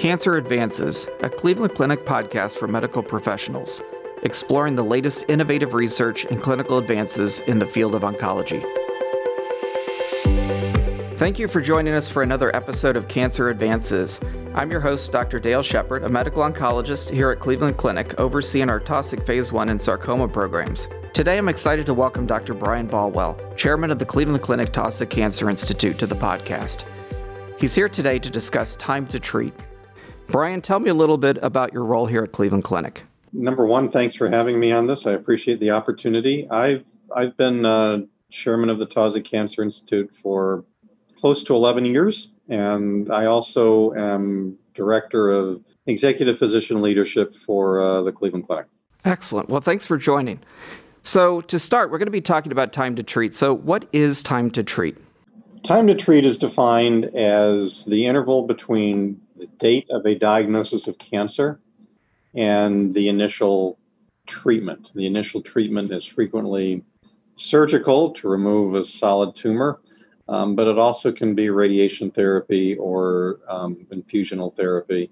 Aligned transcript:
Cancer 0.00 0.38
Advances, 0.38 1.06
a 1.20 1.28
Cleveland 1.28 1.74
Clinic 1.74 2.06
podcast 2.06 2.56
for 2.56 2.66
medical 2.66 3.02
professionals, 3.02 3.82
exploring 4.22 4.74
the 4.74 4.82
latest 4.82 5.26
innovative 5.28 5.74
research 5.74 6.24
and 6.24 6.40
clinical 6.40 6.78
advances 6.78 7.40
in 7.40 7.58
the 7.58 7.66
field 7.66 7.94
of 7.94 8.00
oncology. 8.00 8.64
Thank 11.18 11.38
you 11.38 11.48
for 11.48 11.60
joining 11.60 11.92
us 11.92 12.08
for 12.08 12.22
another 12.22 12.56
episode 12.56 12.96
of 12.96 13.08
Cancer 13.08 13.50
Advances. 13.50 14.20
I'm 14.54 14.70
your 14.70 14.80
host, 14.80 15.12
Dr. 15.12 15.38
Dale 15.38 15.62
Shepard, 15.62 16.02
a 16.04 16.08
medical 16.08 16.42
oncologist 16.44 17.10
here 17.10 17.30
at 17.30 17.40
Cleveland 17.40 17.76
Clinic, 17.76 18.18
overseeing 18.18 18.70
our 18.70 18.80
Taussig 18.80 19.26
Phase 19.26 19.52
1 19.52 19.68
and 19.68 19.82
sarcoma 19.82 20.28
programs. 20.28 20.88
Today, 21.12 21.36
I'm 21.36 21.50
excited 21.50 21.84
to 21.84 21.92
welcome 21.92 22.26
Dr. 22.26 22.54
Brian 22.54 22.88
Bolwell, 22.88 23.54
chairman 23.54 23.90
of 23.90 23.98
the 23.98 24.06
Cleveland 24.06 24.42
Clinic 24.42 24.72
Taussig 24.72 25.10
Cancer 25.10 25.50
Institute, 25.50 25.98
to 25.98 26.06
the 26.06 26.14
podcast. 26.14 26.84
He's 27.58 27.74
here 27.74 27.90
today 27.90 28.18
to 28.18 28.30
discuss 28.30 28.74
time 28.76 29.06
to 29.08 29.20
treat. 29.20 29.52
Brian, 30.30 30.60
tell 30.60 30.78
me 30.78 30.90
a 30.90 30.94
little 30.94 31.18
bit 31.18 31.38
about 31.42 31.72
your 31.72 31.84
role 31.84 32.06
here 32.06 32.22
at 32.22 32.32
Cleveland 32.32 32.64
Clinic. 32.64 33.02
Number 33.32 33.66
one, 33.66 33.90
thanks 33.90 34.14
for 34.14 34.28
having 34.28 34.58
me 34.58 34.72
on 34.72 34.86
this. 34.86 35.06
I 35.06 35.12
appreciate 35.12 35.60
the 35.60 35.70
opportunity. 35.70 36.48
I've 36.50 36.84
I've 37.14 37.36
been 37.36 37.64
uh, 37.64 38.00
chairman 38.30 38.70
of 38.70 38.78
the 38.78 38.86
Taussig 38.86 39.24
Cancer 39.24 39.62
Institute 39.62 40.10
for 40.22 40.64
close 41.20 41.42
to 41.44 41.54
11 41.54 41.84
years. 41.84 42.28
And 42.48 43.12
I 43.12 43.26
also 43.26 43.92
am 43.94 44.56
director 44.74 45.30
of 45.30 45.62
executive 45.86 46.38
physician 46.38 46.80
leadership 46.80 47.34
for 47.34 47.80
uh, 47.80 48.02
the 48.02 48.12
Cleveland 48.12 48.46
Clinic. 48.46 48.66
Excellent. 49.04 49.48
Well, 49.48 49.60
thanks 49.60 49.84
for 49.84 49.96
joining. 49.96 50.40
So, 51.02 51.40
to 51.42 51.58
start, 51.58 51.90
we're 51.90 51.98
going 51.98 52.06
to 52.06 52.12
be 52.12 52.20
talking 52.20 52.52
about 52.52 52.72
time 52.74 52.96
to 52.96 53.02
treat. 53.02 53.34
So, 53.34 53.54
what 53.54 53.86
is 53.92 54.22
time 54.22 54.50
to 54.50 54.62
treat? 54.62 54.98
Time 55.62 55.86
to 55.86 55.94
treat 55.94 56.24
is 56.24 56.36
defined 56.36 57.06
as 57.16 57.84
the 57.86 58.06
interval 58.06 58.46
between 58.46 59.20
the 59.40 59.46
date 59.58 59.88
of 59.90 60.06
a 60.06 60.14
diagnosis 60.14 60.86
of 60.86 60.98
cancer 60.98 61.60
and 62.34 62.94
the 62.94 63.08
initial 63.08 63.78
treatment. 64.26 64.92
The 64.94 65.06
initial 65.06 65.42
treatment 65.42 65.92
is 65.92 66.04
frequently 66.04 66.84
surgical 67.36 68.12
to 68.12 68.28
remove 68.28 68.74
a 68.74 68.84
solid 68.84 69.34
tumor 69.34 69.80
um, 70.30 70.54
but 70.54 70.68
it 70.68 70.78
also 70.78 71.10
can 71.10 71.34
be 71.34 71.50
radiation 71.50 72.10
therapy 72.12 72.76
or 72.76 73.40
um, 73.48 73.84
infusional 73.90 74.54
therapy, 74.54 75.10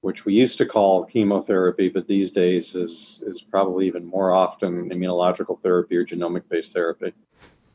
which 0.00 0.24
we 0.24 0.32
used 0.32 0.58
to 0.58 0.66
call 0.66 1.04
chemotherapy, 1.04 1.88
but 1.88 2.06
these 2.06 2.30
days 2.30 2.76
is, 2.76 3.20
is 3.26 3.42
probably 3.42 3.88
even 3.88 4.06
more 4.06 4.32
often 4.32 4.90
immunological 4.90 5.60
therapy 5.60 5.96
or 5.96 6.06
genomic 6.06 6.48
based 6.48 6.72
therapy. 6.72 7.12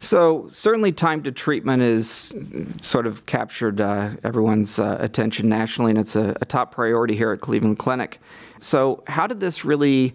So, 0.03 0.49
certainly, 0.49 0.91
time 0.91 1.23
to 1.23 1.31
treatment 1.31 1.81
is 1.81 2.33
sort 2.81 3.07
of 3.07 3.25
captured 3.25 3.79
uh, 3.79 4.09
everyone's 4.25 4.77
uh, 4.77 4.97
attention 4.99 5.47
nationally, 5.47 5.91
and 5.91 5.99
it's 5.99 6.17
a, 6.17 6.35
a, 6.41 6.45
top 6.45 6.73
priority 6.73 7.15
here 7.15 7.31
at 7.31 7.39
Cleveland 7.39 7.79
Clinic. 7.79 8.19
So, 8.59 9.01
how 9.07 9.27
did 9.27 9.39
this 9.39 9.63
really 9.63 10.13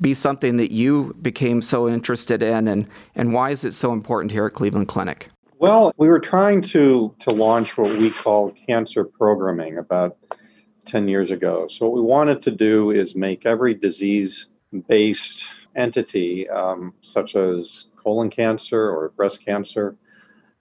be 0.00 0.14
something 0.14 0.56
that 0.56 0.72
you 0.72 1.14
became 1.22 1.62
so 1.62 1.88
interested 1.88 2.42
in, 2.42 2.66
and, 2.66 2.88
and 3.14 3.32
why 3.32 3.50
is 3.50 3.62
it 3.62 3.72
so 3.72 3.92
important 3.92 4.32
here 4.32 4.46
at 4.46 4.54
Cleveland 4.54 4.88
Clinic? 4.88 5.28
Well, 5.60 5.92
we 5.96 6.08
were 6.08 6.18
trying 6.18 6.60
to 6.62 7.14
to 7.20 7.30
launch 7.30 7.78
what 7.78 7.96
we 7.96 8.10
call 8.10 8.50
cancer 8.50 9.04
programming 9.04 9.78
about 9.78 10.16
10 10.86 11.06
years 11.06 11.30
ago. 11.30 11.68
So 11.68 11.86
what 11.86 11.94
we 11.94 12.02
wanted 12.02 12.42
to 12.42 12.50
do 12.50 12.90
is 12.90 13.14
make 13.14 13.46
every 13.46 13.74
disease 13.74 14.48
based 14.88 15.46
entity, 15.76 16.48
um, 16.48 16.94
such 17.00 17.36
as 17.36 17.84
colon 18.02 18.30
cancer 18.30 18.80
or 18.90 19.10
breast 19.10 19.44
cancer, 19.44 19.96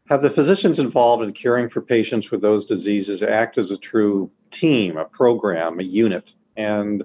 have 0.09 0.21
the 0.21 0.29
physicians 0.29 0.79
involved 0.79 1.23
in 1.23 1.33
caring 1.33 1.69
for 1.69 1.81
patients 1.81 2.31
with 2.31 2.41
those 2.41 2.65
diseases 2.65 3.21
act 3.21 3.57
as 3.57 3.71
a 3.71 3.77
true 3.77 4.31
team, 4.49 4.97
a 4.97 5.05
program, 5.05 5.79
a 5.79 5.83
unit. 5.83 6.33
And 6.57 7.03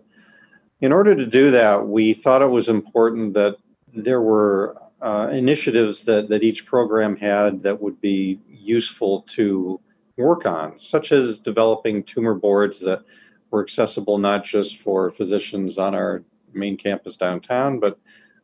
in 0.80 0.92
order 0.92 1.14
to 1.14 1.26
do 1.26 1.50
that, 1.50 1.86
we 1.86 2.14
thought 2.14 2.42
it 2.42 2.50
was 2.50 2.68
important 2.68 3.34
that 3.34 3.56
there 3.92 4.22
were 4.22 4.76
uh, 5.00 5.28
initiatives 5.30 6.04
that, 6.04 6.28
that 6.30 6.42
each 6.42 6.64
program 6.64 7.14
had 7.16 7.62
that 7.62 7.80
would 7.80 8.00
be 8.00 8.40
useful 8.48 9.22
to 9.22 9.78
work 10.16 10.46
on, 10.46 10.78
such 10.78 11.12
as 11.12 11.38
developing 11.38 12.02
tumor 12.02 12.34
boards 12.34 12.78
that 12.80 13.02
were 13.50 13.62
accessible 13.62 14.18
not 14.18 14.44
just 14.44 14.78
for 14.78 15.10
physicians 15.10 15.76
on 15.76 15.94
our 15.94 16.24
main 16.54 16.76
campus 16.76 17.16
downtown, 17.16 17.78
but 17.78 17.98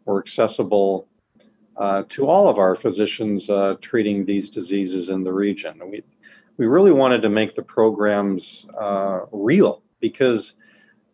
were 0.04 0.19
accessible 0.19 1.09
uh, 1.76 2.04
to 2.08 2.26
all 2.26 2.48
of 2.48 2.58
our 2.58 2.75
physicians 2.75 3.48
uh, 3.48 3.76
treating 3.81 4.25
these 4.25 4.50
diseases 4.50 5.08
in 5.08 5.25
the 5.25 5.32
region. 5.32 5.81
we, 5.91 6.03
we 6.56 6.66
really 6.66 6.92
wanted 6.92 7.22
to 7.22 7.31
make 7.31 7.54
the 7.54 7.62
programs 7.62 8.66
uh, 8.78 9.20
real 9.32 9.82
because 10.00 10.54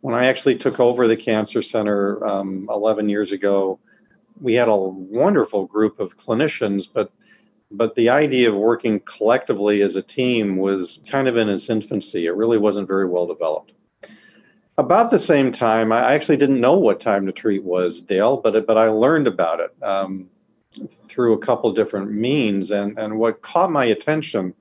when 0.01 0.15
I 0.15 0.27
actually 0.27 0.57
took 0.57 0.81
over 0.81 1.07
the 1.07 1.17
Cancer 1.17 1.63
Center 1.63 2.25
um, 2.27 2.69
11 2.71 3.09
years 3.09 3.33
ago, 3.33 3.79
we 4.41 4.55
had 4.55 4.69
a 4.69 4.77
wonderful 4.77 5.67
group 5.67 6.01
of 6.01 6.17
clinicians, 6.17 6.89
but 6.93 7.11
but 7.71 7.97
the 7.97 8.11
idea 8.11 8.49
of 8.49 8.55
working 8.55 9.01
collectively 9.01 9.83
as 9.83 9.97
a 9.97 10.03
team 10.03 10.57
was 10.57 11.01
kind 11.09 11.27
of 11.27 11.37
in 11.37 11.49
its 11.49 11.69
infancy. 11.69 12.27
It 12.27 12.37
really 12.37 12.59
wasn't 12.59 12.87
very 12.87 13.07
well 13.07 13.27
developed. 13.27 13.73
About 14.79 15.11
the 15.11 15.19
same 15.19 15.51
time, 15.51 15.91
I 15.91 16.15
actually 16.15 16.37
didn't 16.37 16.61
know 16.61 16.79
what 16.79 17.01
time 17.01 17.27
to 17.27 17.33
treat 17.33 17.65
was, 17.65 18.03
Dale, 18.03 18.37
but 18.37 18.67
but 18.67 18.77
I 18.77 18.89
learned 18.89 19.27
about 19.27 19.61
it 19.61 19.83
um, 19.83 20.29
through 21.09 21.35
a 21.35 21.39
couple 21.39 21.73
different 21.73 22.13
means, 22.13 22.71
and 22.71 22.99
and 22.99 23.19
what 23.19 23.43
caught 23.43 23.71
my 23.71 23.87
attention 23.87 24.55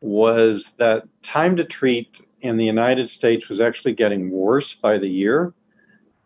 was 0.00 0.74
that 0.78 1.04
time 1.22 1.56
to 1.56 1.64
treat 1.64 2.20
in 2.40 2.56
the 2.56 2.64
United 2.64 3.08
States 3.08 3.48
was 3.48 3.60
actually 3.60 3.94
getting 3.94 4.30
worse 4.30 4.74
by 4.74 4.98
the 4.98 5.08
year, 5.08 5.52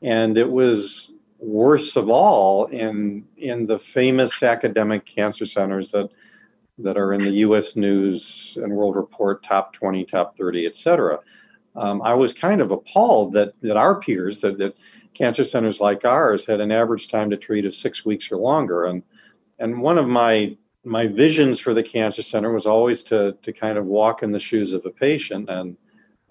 and 0.02 0.36
it 0.36 0.50
was 0.50 1.10
worst 1.38 1.96
of 1.96 2.08
all 2.08 2.66
in 2.66 3.24
in 3.36 3.66
the 3.66 3.78
famous 3.78 4.42
academic 4.42 5.04
cancer 5.06 5.44
centers 5.44 5.90
that 5.90 6.08
that 6.78 6.96
are 6.96 7.12
in 7.12 7.24
the 7.24 7.30
U.S. 7.30 7.76
News 7.76 8.56
and 8.60 8.72
World 8.72 8.96
Report 8.96 9.42
top 9.42 9.72
20, 9.72 10.04
top 10.04 10.36
30, 10.36 10.66
et 10.66 10.76
cetera. 10.76 11.18
Um, 11.74 12.02
I 12.02 12.14
was 12.14 12.32
kind 12.32 12.60
of 12.60 12.70
appalled 12.70 13.32
that 13.32 13.54
that 13.62 13.76
our 13.76 13.98
peers, 14.00 14.40
that, 14.42 14.58
that 14.58 14.74
cancer 15.14 15.44
centers 15.44 15.80
like 15.80 16.04
ours, 16.04 16.44
had 16.46 16.60
an 16.60 16.72
average 16.72 17.08
time 17.08 17.30
to 17.30 17.36
treat 17.36 17.66
of 17.66 17.74
six 17.74 18.04
weeks 18.04 18.30
or 18.30 18.36
longer. 18.36 18.84
And 18.84 19.02
and 19.58 19.80
one 19.80 19.98
of 19.98 20.08
my 20.08 20.56
my 20.84 21.06
visions 21.06 21.60
for 21.60 21.74
the 21.74 21.82
cancer 21.82 22.22
center 22.22 22.52
was 22.52 22.66
always 22.66 23.02
to 23.04 23.36
to 23.42 23.52
kind 23.52 23.78
of 23.78 23.86
walk 23.86 24.22
in 24.22 24.32
the 24.32 24.40
shoes 24.40 24.72
of 24.72 24.84
a 24.86 24.90
patient 24.90 25.48
and 25.48 25.76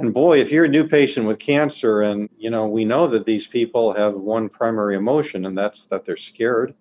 and 0.02 0.16
boy, 0.16 0.40
if 0.40 0.52
you're 0.52 0.66
a 0.66 0.68
new 0.68 0.88
patient 0.88 1.28
with 1.28 1.38
cancer, 1.38 2.02
and 2.02 2.28
you 2.36 2.50
know, 2.50 2.66
we 2.68 2.86
know 2.86 3.06
that 3.06 3.28
these 3.28 3.46
people 3.46 3.94
have 3.94 4.16
one 4.16 4.50
primary 4.50 4.96
emotion, 4.96 5.46
and 5.46 5.56
that's 5.56 5.86
that 5.86 6.06
they're 6.06 6.18
scared 6.18 6.74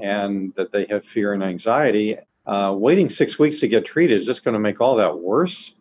and 0.00 0.54
that 0.54 0.70
they 0.70 0.84
have 0.84 1.04
fear 1.04 1.32
and 1.32 1.42
anxiety. 1.42 2.16
Uh, 2.46 2.72
waiting 2.78 3.10
six 3.10 3.40
weeks 3.40 3.58
to 3.58 3.66
get 3.66 3.84
treated 3.84 4.16
is 4.16 4.24
just 4.24 4.44
going 4.44 4.52
to 4.52 4.60
make 4.60 4.80
all 4.80 4.94
that 4.94 5.18
worse. 5.18 5.72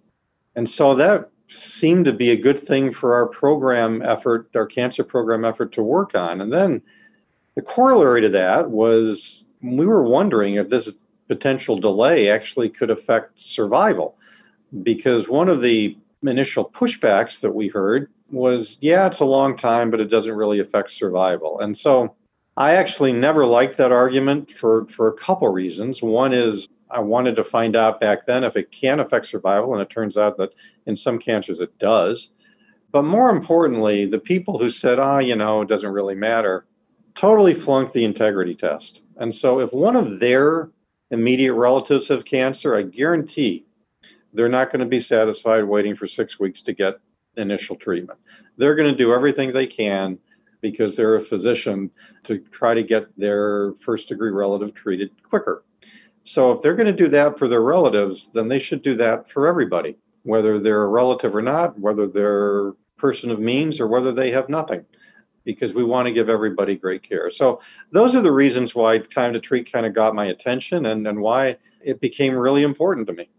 And 0.56 0.68
so 0.68 0.96
that 0.96 1.30
seemed 1.54 2.06
to 2.06 2.14
be 2.14 2.32
a 2.32 2.38
good 2.38 2.60
thing 2.60 2.92
for 2.92 3.14
our 3.14 3.28
program 3.28 4.02
effort, 4.02 4.50
our 4.56 4.66
cancer 4.66 5.04
program 5.04 5.46
effort 5.46 5.72
to 5.74 5.84
work 5.84 6.16
on. 6.16 6.42
And 6.42 6.52
then 6.52 6.82
the 7.56 7.62
corollary 7.62 8.22
to 8.22 8.30
that 8.30 8.70
was 8.70 9.44
we 9.62 9.86
were 9.86 10.04
wondering 10.04 10.56
if 10.56 10.70
this 10.70 10.92
potential 11.28 11.78
delay 11.78 12.30
actually 12.30 12.70
could 12.70 12.92
affect 12.92 13.40
survival. 13.40 14.18
Because 14.82 15.30
one 15.30 15.50
of 15.50 15.62
the 15.62 15.98
initial 16.24 16.70
pushbacks 16.70 17.40
that 17.42 17.52
we 17.52 17.68
heard 17.68 18.10
was 18.32 18.78
yeah, 18.82 19.06
it's 19.06 19.20
a 19.20 19.26
long 19.26 19.56
time, 19.56 19.92
but 19.92 20.02
it 20.02 20.10
doesn't 20.10 20.34
really 20.34 20.60
affect 20.60 20.92
survival. 20.92 21.60
And 21.60 21.78
so 21.78 22.16
I 22.58 22.76
actually 22.76 23.14
never 23.14 23.46
liked 23.46 23.78
that 23.78 23.92
argument 23.92 24.52
for, 24.52 24.86
for 24.88 25.08
a 25.08 25.14
couple 25.14 25.48
reasons. 25.50 26.02
One 26.02 26.34
is 26.34 26.68
I 26.94 27.00
wanted 27.00 27.36
to 27.38 27.44
find 27.44 27.76
out 27.76 28.00
back 28.00 28.26
then 28.26 28.44
if 28.44 28.56
it 28.56 28.72
can 28.72 29.00
affect 29.00 29.26
survival, 29.26 29.74
and 29.74 29.82
it 29.82 29.90
turns 29.90 30.18
out 30.18 30.38
that 30.38 30.54
in 30.86 30.96
some 30.96 31.20
cancers 31.20 31.60
it 31.60 31.78
does. 31.80 32.30
But 32.92 33.04
more 33.04 33.30
importantly, 33.30 34.06
the 34.06 34.20
people 34.20 34.60
who 34.60 34.70
said, 34.70 35.00
ah, 35.00 35.16
oh, 35.16 35.20
you 35.20 35.36
know, 35.36 35.62
it 35.62 35.68
doesn't 35.68 35.92
really 35.92 36.16
matter, 36.16 36.66
totally 37.16 37.54
flunked 37.54 37.94
the 37.94 38.06
integrity 38.06 38.54
test. 38.54 39.02
And 39.18 39.34
so 39.34 39.60
if 39.60 39.74
one 39.74 39.96
of 39.96 40.20
their 40.20 40.70
immediate 41.10 41.54
relatives 41.54 42.08
have 42.10 42.26
cancer, 42.26 42.76
I 42.76 42.84
guarantee 42.84 43.66
they're 44.34 44.50
not 44.50 44.72
going 44.72 44.80
to 44.82 44.86
be 44.86 45.00
satisfied 45.00 45.64
waiting 45.64 45.96
for 45.96 46.08
six 46.08 46.40
weeks 46.40 46.62
to 46.62 46.74
get 46.74 47.00
initial 47.38 47.76
treatment. 47.76 48.20
They're 48.58 48.76
going 48.76 48.92
to 48.92 48.98
do 48.98 49.14
everything 49.14 49.52
they 49.52 49.68
can 49.68 50.20
because 50.62 50.96
they're 50.96 51.16
a 51.16 51.22
physician 51.22 51.92
to 52.24 52.40
try 52.40 52.74
to 52.74 52.84
get 52.84 53.06
their 53.18 53.74
first 53.80 54.08
degree 54.08 54.32
relative 54.32 54.74
treated 54.74 55.12
quicker. 55.24 55.64
So 56.24 56.52
if 56.52 56.62
they're 56.62 56.76
going 56.76 56.88
to 56.88 56.94
do 56.94 57.10
that 57.10 57.38
for 57.38 57.48
their 57.48 57.62
relatives, 57.62 58.30
then 58.34 58.48
they 58.48 58.60
should 58.60 58.82
do 58.82 58.96
that 58.96 59.30
for 59.30 59.46
everybody, 59.48 59.98
whether 60.24 60.60
they're 60.60 60.84
a 60.84 60.88
relative 60.88 61.36
or 61.36 61.42
not, 61.42 61.78
whether 61.80 62.08
they're 62.08 62.70
a 62.70 62.74
person 62.98 63.30
of 63.30 63.40
means 63.40 63.80
or 63.80 63.88
whether 63.88 64.14
they 64.14 64.32
have 64.32 64.48
nothing, 64.48 64.86
because 65.44 65.74
we 65.74 65.84
want 65.84 66.08
to 66.08 66.14
give 66.14 66.30
everybody 66.30 66.76
great 66.76 67.04
care. 67.04 67.30
So 67.30 67.60
those 67.92 68.16
are 68.16 68.22
the 68.22 68.32
reasons 68.32 68.74
why 68.74 69.00
time 69.00 69.34
to 69.34 69.40
treat 69.40 69.72
kind 69.72 69.86
of 69.86 69.94
got 69.94 70.16
my 70.16 70.28
attention 70.28 70.86
and, 70.86 71.06
and 71.06 71.20
why 71.20 71.58
it 71.82 72.00
became 72.00 72.34
really 72.36 72.64
important 72.64 73.08
to 73.08 73.14
me. 73.14 73.30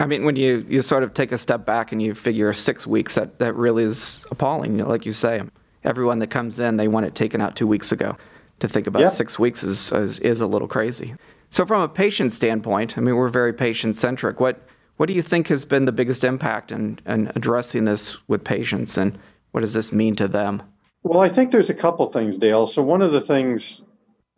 I 0.00 0.06
mean, 0.06 0.24
when 0.24 0.34
you, 0.34 0.64
you 0.68 0.82
sort 0.82 1.02
of 1.02 1.14
take 1.14 1.30
a 1.30 1.38
step 1.38 1.64
back 1.64 1.92
and 1.92 2.02
you 2.02 2.14
figure 2.14 2.52
six 2.52 2.86
weeks, 2.86 3.14
that, 3.14 3.38
that 3.38 3.54
really 3.54 3.84
is 3.84 4.26
appalling. 4.30 4.72
You 4.72 4.78
know, 4.78 4.88
like 4.88 5.06
you 5.06 5.12
say, 5.12 5.42
everyone 5.84 6.18
that 6.18 6.28
comes 6.28 6.58
in, 6.58 6.78
they 6.78 6.88
want 6.88 7.06
it 7.06 7.14
taken 7.14 7.40
out 7.40 7.54
two 7.54 7.66
weeks 7.66 7.92
ago. 7.92 8.16
To 8.60 8.68
think 8.68 8.86
about 8.86 9.00
yeah. 9.00 9.08
six 9.08 9.38
weeks 9.38 9.62
is, 9.62 9.92
is, 9.92 10.20
is 10.20 10.40
a 10.40 10.46
little 10.46 10.68
crazy. 10.68 11.14
So, 11.54 11.64
from 11.64 11.82
a 11.82 11.88
patient 11.88 12.32
standpoint, 12.32 12.98
I 12.98 13.00
mean, 13.00 13.14
we're 13.14 13.28
very 13.28 13.52
patient 13.52 13.94
centric. 13.94 14.40
What 14.40 14.60
what 14.96 15.06
do 15.06 15.12
you 15.12 15.22
think 15.22 15.46
has 15.46 15.64
been 15.64 15.84
the 15.84 15.92
biggest 15.92 16.24
impact 16.24 16.72
in, 16.72 16.98
in 17.06 17.30
addressing 17.36 17.84
this 17.84 18.16
with 18.26 18.42
patients, 18.42 18.98
and 18.98 19.16
what 19.52 19.60
does 19.60 19.72
this 19.72 19.92
mean 19.92 20.16
to 20.16 20.26
them? 20.26 20.64
Well, 21.04 21.20
I 21.20 21.32
think 21.32 21.52
there's 21.52 21.70
a 21.70 21.74
couple 21.74 22.10
things, 22.10 22.38
Dale. 22.38 22.66
So, 22.66 22.82
one 22.82 23.02
of 23.02 23.12
the 23.12 23.20
things 23.20 23.82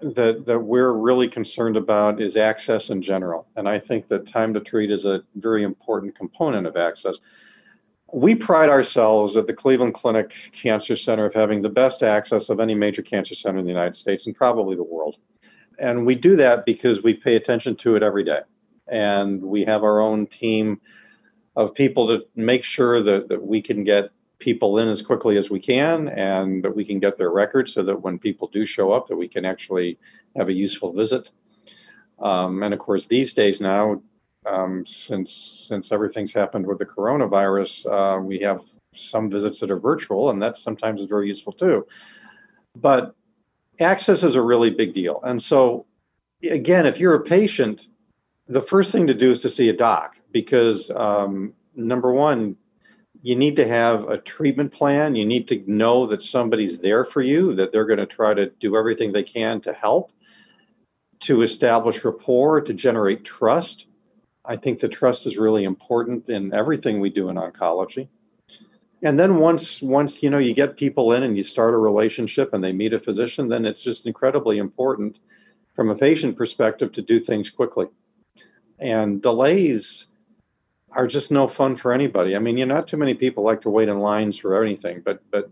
that 0.01 0.45
that 0.45 0.61
we're 0.61 0.93
really 0.93 1.27
concerned 1.27 1.79
about 1.79 2.21
is 2.21 2.37
access 2.37 2.91
in 2.91 3.01
general, 3.01 3.47
and 3.57 3.67
I 3.67 3.79
think 3.79 4.09
that 4.09 4.27
time 4.27 4.53
to 4.53 4.61
treat 4.61 4.91
is 4.91 5.07
a 5.07 5.23
very 5.37 5.65
important 5.65 6.15
component 6.15 6.67
of 6.67 6.77
access. 6.77 7.17
We 8.13 8.35
pride 8.35 8.69
ourselves 8.69 9.39
at 9.39 9.47
the 9.47 9.55
Cleveland 9.55 9.95
Clinic 9.95 10.35
Cancer 10.53 10.95
Center 10.95 11.25
of 11.25 11.33
having 11.33 11.63
the 11.63 11.71
best 11.71 12.03
access 12.03 12.51
of 12.51 12.61
any 12.61 12.75
major 12.75 13.01
cancer 13.01 13.35
center 13.35 13.59
in 13.59 13.65
the 13.65 13.73
United 13.73 13.97
States 13.97 14.27
and 14.27 14.37
probably 14.37 14.77
the 14.77 14.85
world. 14.85 15.17
And 15.79 16.07
we 16.07 16.15
do 16.15 16.37
that 16.37 16.65
because 16.65 17.03
we 17.03 17.15
pay 17.15 17.37
attention 17.37 17.77
to 17.77 17.97
it 17.97 18.03
every 18.03 18.25
day. 18.25 18.41
And 18.89 19.43
we 19.43 19.65
have 19.65 19.83
our 19.83 20.01
own 20.01 20.27
team 20.27 20.81
of 21.57 21.75
people 21.75 22.07
to 22.09 22.27
make 22.35 22.65
sure 22.65 23.03
that, 23.03 23.29
that 23.29 23.45
we 23.45 23.61
can 23.63 23.85
get 23.85 24.11
people 24.39 24.79
in 24.79 24.89
as 24.89 25.03
quickly 25.03 25.39
as 25.39 25.51
we 25.51 25.59
can 25.59 26.09
and 26.09 26.63
that 26.63 26.75
we 26.75 26.85
can 26.85 26.99
get 26.99 27.17
their 27.17 27.31
records 27.31 27.73
so 27.73 27.83
that 27.83 28.03
when 28.03 28.19
people 28.19 28.49
do 28.49 28.67
show 28.67 28.93
up 28.93 29.07
that 29.07 29.17
we 29.17 29.27
can 29.27 29.45
actually 29.45 29.99
have 30.37 30.49
a 30.49 30.53
useful 30.53 30.93
visit 30.93 31.31
um, 32.19 32.63
and 32.63 32.75
of 32.75 32.81
course 32.81 33.07
these 33.07 33.33
days 33.33 33.61
now 33.61 34.01
um, 34.45 34.85
since 34.85 35.65
since 35.67 35.91
everything's 35.91 36.35
happened 36.35 36.67
with 36.67 36.79
the 36.79 36.85
coronavirus 36.85 37.87
uh, 37.91 38.21
we 38.21 38.39
have 38.39 38.61
some 38.95 39.31
visits 39.31 39.59
that 39.61 39.71
are 39.71 39.81
virtual 39.81 40.31
and 40.31 40.43
that 40.43 40.59
sometimes 40.59 41.01
is 41.01 41.07
very 41.07 41.29
useful 41.29 41.53
too 41.53 41.87
but 42.77 43.15
access 43.81 44.23
is 44.23 44.35
a 44.35 44.43
really 44.43 44.71
big 44.71 44.95
deal 44.95 45.21
and 45.25 45.43
so 45.43 45.87
again 46.43 46.87
if 46.87 46.99
you're 46.99 47.15
a 47.15 47.23
patient 47.23 47.89
the 48.49 48.61
first 48.61 48.93
thing 48.93 49.07
to 49.07 49.15
do 49.15 49.31
is 49.31 49.41
to 49.41 49.51
see 49.51 49.69
a 49.69 49.77
doc 49.77 50.17
because 50.33 50.91
um, 50.91 51.53
number 51.75 52.13
one 52.13 52.57
you 53.27 53.35
need 53.35 53.57
to 53.57 53.67
have 53.67 54.09
a 54.09 54.19
treatment 54.19 54.73
plan. 54.73 55.17
You 55.17 55.27
need 55.27 55.49
to 55.49 55.61
know 55.67 56.07
that 56.07 56.23
somebody's 56.23 56.79
there 56.79 57.05
for 57.05 57.23
you, 57.23 57.55
that 57.55 57.73
they're 57.73 57.85
going 57.85 57.99
to 57.99 58.07
try 58.07 58.35
to 58.35 58.51
do 58.61 58.77
everything 58.77 59.11
they 59.11 59.25
can 59.25 59.61
to 59.63 59.73
help, 59.73 60.13
to 61.23 61.43
establish 61.43 62.05
rapport, 62.05 62.61
to 62.61 62.73
generate 62.73 63.25
trust. 63.25 63.87
I 64.45 64.57
think 64.57 64.79
the 64.79 64.89
trust 64.89 65.27
is 65.27 65.37
really 65.37 65.65
important 65.65 66.29
in 66.29 66.55
everything 66.55 67.01
we 67.01 67.11
do 67.11 67.29
in 67.29 67.35
oncology. 67.35 68.09
And 69.03 69.19
then 69.21 69.37
once 69.37 69.83
once 69.83 70.23
you 70.23 70.31
know 70.31 70.39
you 70.39 70.55
get 70.55 70.77
people 70.77 71.13
in 71.13 71.23
and 71.23 71.37
you 71.37 71.43
start 71.43 71.75
a 71.75 71.79
relationship 71.79 72.55
and 72.55 72.65
they 72.65 72.73
meet 72.73 72.95
a 72.95 72.99
physician, 72.99 73.49
then 73.49 73.65
it's 73.65 73.83
just 73.83 74.07
incredibly 74.07 74.59
important 74.59 75.21
from 75.75 75.91
a 75.91 75.95
patient 75.95 76.37
perspective 76.37 76.93
to 76.93 77.03
do 77.03 77.19
things 77.19 77.51
quickly. 77.51 77.87
And 78.79 79.21
delays 79.21 80.07
are 80.93 81.07
just 81.07 81.31
no 81.31 81.47
fun 81.47 81.77
for 81.77 81.93
anybody. 81.93 82.35
I 82.35 82.39
mean, 82.39 82.57
you 82.57 82.65
know, 82.65 82.75
not 82.75 82.89
too 82.89 82.97
many 82.97 83.15
people 83.15 83.45
like 83.45 83.61
to 83.63 83.71
wait 83.71 83.89
in 83.89 83.99
lines 83.99 84.39
for 84.39 84.63
anything, 84.63 85.03
but 85.05 85.23
but 85.31 85.51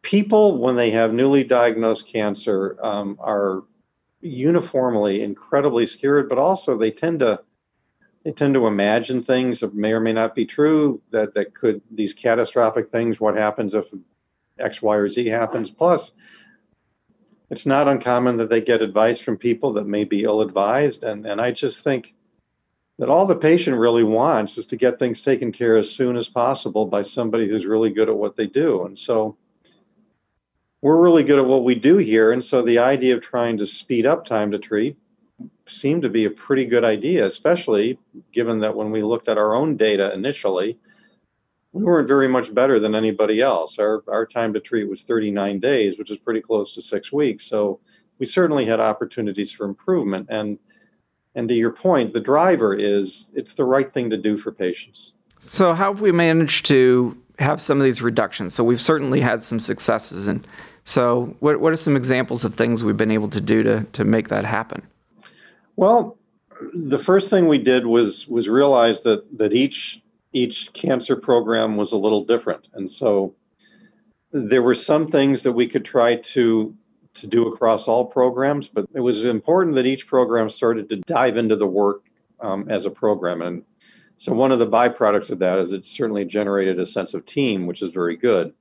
people 0.00 0.58
when 0.58 0.76
they 0.76 0.90
have 0.90 1.12
newly 1.12 1.44
diagnosed 1.44 2.08
cancer 2.08 2.76
um, 2.82 3.18
are 3.20 3.62
uniformly 4.22 5.22
incredibly 5.22 5.84
scared, 5.84 6.28
but 6.28 6.38
also 6.38 6.76
they 6.76 6.90
tend 6.90 7.20
to 7.20 7.40
they 8.24 8.32
tend 8.32 8.54
to 8.54 8.66
imagine 8.66 9.22
things 9.22 9.60
that 9.60 9.74
may 9.74 9.92
or 9.92 10.00
may 10.00 10.12
not 10.12 10.34
be 10.34 10.46
true. 10.46 11.00
That 11.10 11.34
that 11.34 11.54
could 11.54 11.82
these 11.90 12.14
catastrophic 12.14 12.90
things. 12.90 13.20
What 13.20 13.36
happens 13.36 13.74
if 13.74 13.86
X, 14.58 14.80
Y, 14.82 14.96
or 14.96 15.08
Z 15.08 15.26
happens? 15.26 15.70
Plus. 15.70 16.12
It's 17.50 17.66
not 17.66 17.86
uncommon 17.86 18.38
that 18.38 18.48
they 18.48 18.62
get 18.62 18.80
advice 18.80 19.20
from 19.20 19.36
people 19.36 19.74
that 19.74 19.86
may 19.86 20.04
be 20.04 20.24
ill 20.24 20.40
advised. 20.40 21.04
And, 21.04 21.26
and 21.26 21.38
I 21.38 21.50
just 21.50 21.84
think 21.84 22.14
that 22.98 23.10
all 23.10 23.26
the 23.26 23.36
patient 23.36 23.76
really 23.76 24.04
wants 24.04 24.56
is 24.56 24.64
to 24.66 24.76
get 24.76 24.98
things 24.98 25.20
taken 25.20 25.52
care 25.52 25.76
of 25.76 25.80
as 25.80 25.90
soon 25.90 26.16
as 26.16 26.30
possible 26.30 26.86
by 26.86 27.02
somebody 27.02 27.46
who's 27.46 27.66
really 27.66 27.90
good 27.90 28.08
at 28.08 28.16
what 28.16 28.36
they 28.36 28.46
do. 28.46 28.86
And 28.86 28.98
so 28.98 29.36
we're 30.80 31.02
really 31.02 31.24
good 31.24 31.38
at 31.38 31.44
what 31.44 31.64
we 31.64 31.74
do 31.74 31.98
here. 31.98 32.32
And 32.32 32.42
so 32.42 32.62
the 32.62 32.78
idea 32.78 33.16
of 33.16 33.22
trying 33.22 33.58
to 33.58 33.66
speed 33.66 34.06
up 34.06 34.24
time 34.24 34.52
to 34.52 34.58
treat 34.58 34.96
seemed 35.72 36.02
to 36.02 36.08
be 36.08 36.24
a 36.24 36.30
pretty 36.30 36.64
good 36.64 36.84
idea, 36.84 37.26
especially 37.26 37.98
given 38.32 38.60
that 38.60 38.76
when 38.76 38.90
we 38.90 39.02
looked 39.02 39.28
at 39.28 39.38
our 39.38 39.54
own 39.54 39.76
data 39.76 40.12
initially, 40.12 40.78
we 41.72 41.82
weren't 41.82 42.08
very 42.08 42.28
much 42.28 42.52
better 42.54 42.78
than 42.78 42.94
anybody 42.94 43.40
else. 43.40 43.78
Our, 43.78 44.02
our 44.08 44.26
time 44.26 44.52
to 44.54 44.60
treat 44.60 44.88
was 44.88 45.02
39 45.02 45.58
days, 45.58 45.98
which 45.98 46.10
is 46.10 46.18
pretty 46.18 46.40
close 46.40 46.74
to 46.74 46.82
six 46.82 47.12
weeks. 47.12 47.46
So 47.46 47.80
we 48.18 48.26
certainly 48.26 48.66
had 48.66 48.78
opportunities 48.78 49.50
for 49.50 49.64
improvement. 49.64 50.26
And 50.30 50.58
and 51.34 51.48
to 51.48 51.54
your 51.54 51.70
point, 51.70 52.12
the 52.12 52.20
driver 52.20 52.74
is 52.74 53.30
it's 53.34 53.54
the 53.54 53.64
right 53.64 53.90
thing 53.92 54.10
to 54.10 54.18
do 54.18 54.36
for 54.36 54.52
patients. 54.52 55.12
So, 55.38 55.74
how 55.74 55.92
have 55.92 56.00
we 56.00 56.12
managed 56.12 56.66
to 56.66 57.16
have 57.38 57.60
some 57.60 57.78
of 57.78 57.84
these 57.84 58.02
reductions? 58.02 58.54
So, 58.54 58.62
we've 58.62 58.80
certainly 58.80 59.20
had 59.20 59.42
some 59.42 59.58
successes. 59.58 60.28
And 60.28 60.46
so, 60.84 61.34
what, 61.40 61.60
what 61.60 61.72
are 61.72 61.76
some 61.76 61.96
examples 61.96 62.44
of 62.44 62.54
things 62.54 62.84
we've 62.84 62.96
been 62.96 63.10
able 63.10 63.28
to 63.30 63.40
do 63.40 63.62
to, 63.62 63.84
to 63.92 64.04
make 64.04 64.28
that 64.28 64.44
happen? 64.44 64.82
Well, 65.76 66.18
the 66.74 66.98
first 66.98 67.30
thing 67.30 67.48
we 67.48 67.58
did 67.58 67.86
was 67.86 68.28
was 68.28 68.48
realize 68.48 69.02
that 69.02 69.38
that 69.38 69.52
each 69.52 70.02
each 70.32 70.72
cancer 70.72 71.16
program 71.16 71.76
was 71.76 71.92
a 71.92 71.96
little 71.96 72.24
different, 72.24 72.68
and 72.74 72.90
so 72.90 73.34
there 74.30 74.62
were 74.62 74.74
some 74.74 75.06
things 75.06 75.42
that 75.42 75.52
we 75.52 75.66
could 75.66 75.84
try 75.84 76.16
to 76.16 76.74
to 77.14 77.26
do 77.26 77.46
across 77.46 77.88
all 77.88 78.06
programs, 78.06 78.68
but 78.68 78.86
it 78.94 79.00
was 79.00 79.22
important 79.22 79.74
that 79.74 79.86
each 79.86 80.06
program 80.06 80.48
started 80.48 80.88
to 80.88 80.96
dive 80.96 81.36
into 81.36 81.56
the 81.56 81.66
work 81.66 82.04
um, 82.40 82.66
as 82.70 82.86
a 82.86 82.90
program. 82.90 83.42
And 83.42 83.64
so 84.16 84.32
one 84.32 84.50
of 84.50 84.58
the 84.58 84.66
byproducts 84.66 85.30
of 85.30 85.38
that 85.40 85.58
is 85.58 85.72
it 85.72 85.84
certainly 85.84 86.24
generated 86.24 86.78
a 86.78 86.86
sense 86.86 87.12
of 87.12 87.26
team, 87.26 87.66
which 87.66 87.82
is 87.82 87.90
very 87.90 88.16
good. 88.16 88.54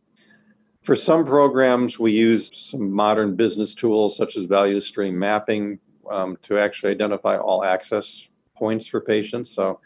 For 0.84 0.96
some 0.96 1.24
programs, 1.24 2.00
we 2.00 2.12
used 2.12 2.56
some 2.56 2.92
modern 2.92 3.36
business 3.36 3.74
tools 3.74 4.18
such 4.18 4.36
as 4.36 4.44
value 4.46 4.82
stream 4.82 5.18
mapping 5.18 5.80
um, 6.12 6.38
to 6.44 6.60
actually 6.60 6.92
identify 6.92 7.38
all 7.38 7.64
access 7.64 8.28
points 8.56 8.88
for 8.88 9.02
patients. 9.02 9.50
So 9.52 9.80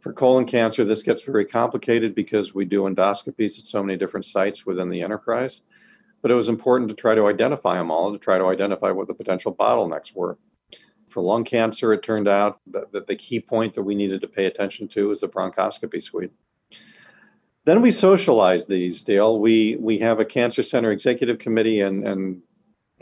for 0.00 0.12
colon 0.12 0.46
cancer, 0.46 0.84
this 0.84 1.02
gets 1.02 1.22
very 1.22 1.44
complicated 1.44 2.14
because 2.14 2.54
we 2.54 2.64
do 2.64 2.82
endoscopies 2.82 3.58
at 3.58 3.64
so 3.64 3.82
many 3.82 3.98
different 3.98 4.26
sites 4.26 4.66
within 4.66 4.88
the 4.88 5.02
enterprise 5.02 5.62
but 6.24 6.30
it 6.30 6.36
was 6.36 6.48
important 6.48 6.88
to 6.88 6.96
try 6.96 7.14
to 7.14 7.26
identify 7.26 7.76
them 7.76 7.90
all, 7.90 8.10
to 8.10 8.18
try 8.18 8.38
to 8.38 8.46
identify 8.46 8.90
what 8.90 9.06
the 9.06 9.12
potential 9.12 9.54
bottlenecks 9.54 10.16
were. 10.16 10.38
For 11.10 11.22
lung 11.22 11.44
cancer, 11.44 11.92
it 11.92 12.02
turned 12.02 12.28
out 12.28 12.60
that, 12.68 12.90
that 12.92 13.06
the 13.06 13.14
key 13.14 13.40
point 13.40 13.74
that 13.74 13.82
we 13.82 13.94
needed 13.94 14.22
to 14.22 14.26
pay 14.26 14.46
attention 14.46 14.88
to 14.88 15.10
is 15.10 15.20
the 15.20 15.28
bronchoscopy 15.28 16.02
suite. 16.02 16.32
Then 17.66 17.82
we 17.82 17.90
socialize 17.90 18.64
these, 18.64 19.02
Dale. 19.02 19.38
We 19.38 19.76
we 19.78 19.98
have 19.98 20.18
a 20.18 20.24
cancer 20.24 20.62
center 20.62 20.92
executive 20.92 21.38
committee, 21.38 21.82
and 21.82 22.08
and 22.08 22.40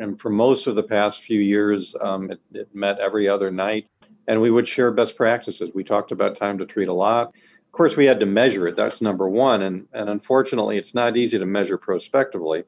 and 0.03 0.21
for 0.21 0.31
most 0.31 0.67
of 0.67 0.75
the 0.75 0.83
past 0.83 1.23
few 1.23 1.41
years, 1.41 1.95
um, 2.01 2.31
it, 2.31 2.41
it 2.53 2.75
met 2.75 2.99
every 2.99 3.29
other 3.29 3.51
night, 3.51 3.87
and 4.29 4.41
we 4.41 4.51
would 4.51 4.69
share 4.69 4.91
best 4.91 5.17
practices. 5.17 5.71
We 5.75 5.85
talked 5.85 6.13
about 6.13 6.37
time 6.37 6.59
to 6.59 6.67
treat 6.67 6.89
a 6.89 6.95
lot. 6.95 7.29
Of 7.29 7.73
course, 7.73 7.97
we 7.97 8.05
had 8.05 8.21
to 8.21 8.27
measure 8.27 8.69
it. 8.69 8.77
That's 8.77 9.01
number 9.01 9.29
one, 9.29 9.63
and 9.63 9.87
and 9.93 10.11
unfortunately, 10.11 10.77
it's 10.77 10.95
not 10.95 11.17
easy 11.17 11.39
to 11.39 11.47
measure 11.47 11.79
prospectively 11.79 12.65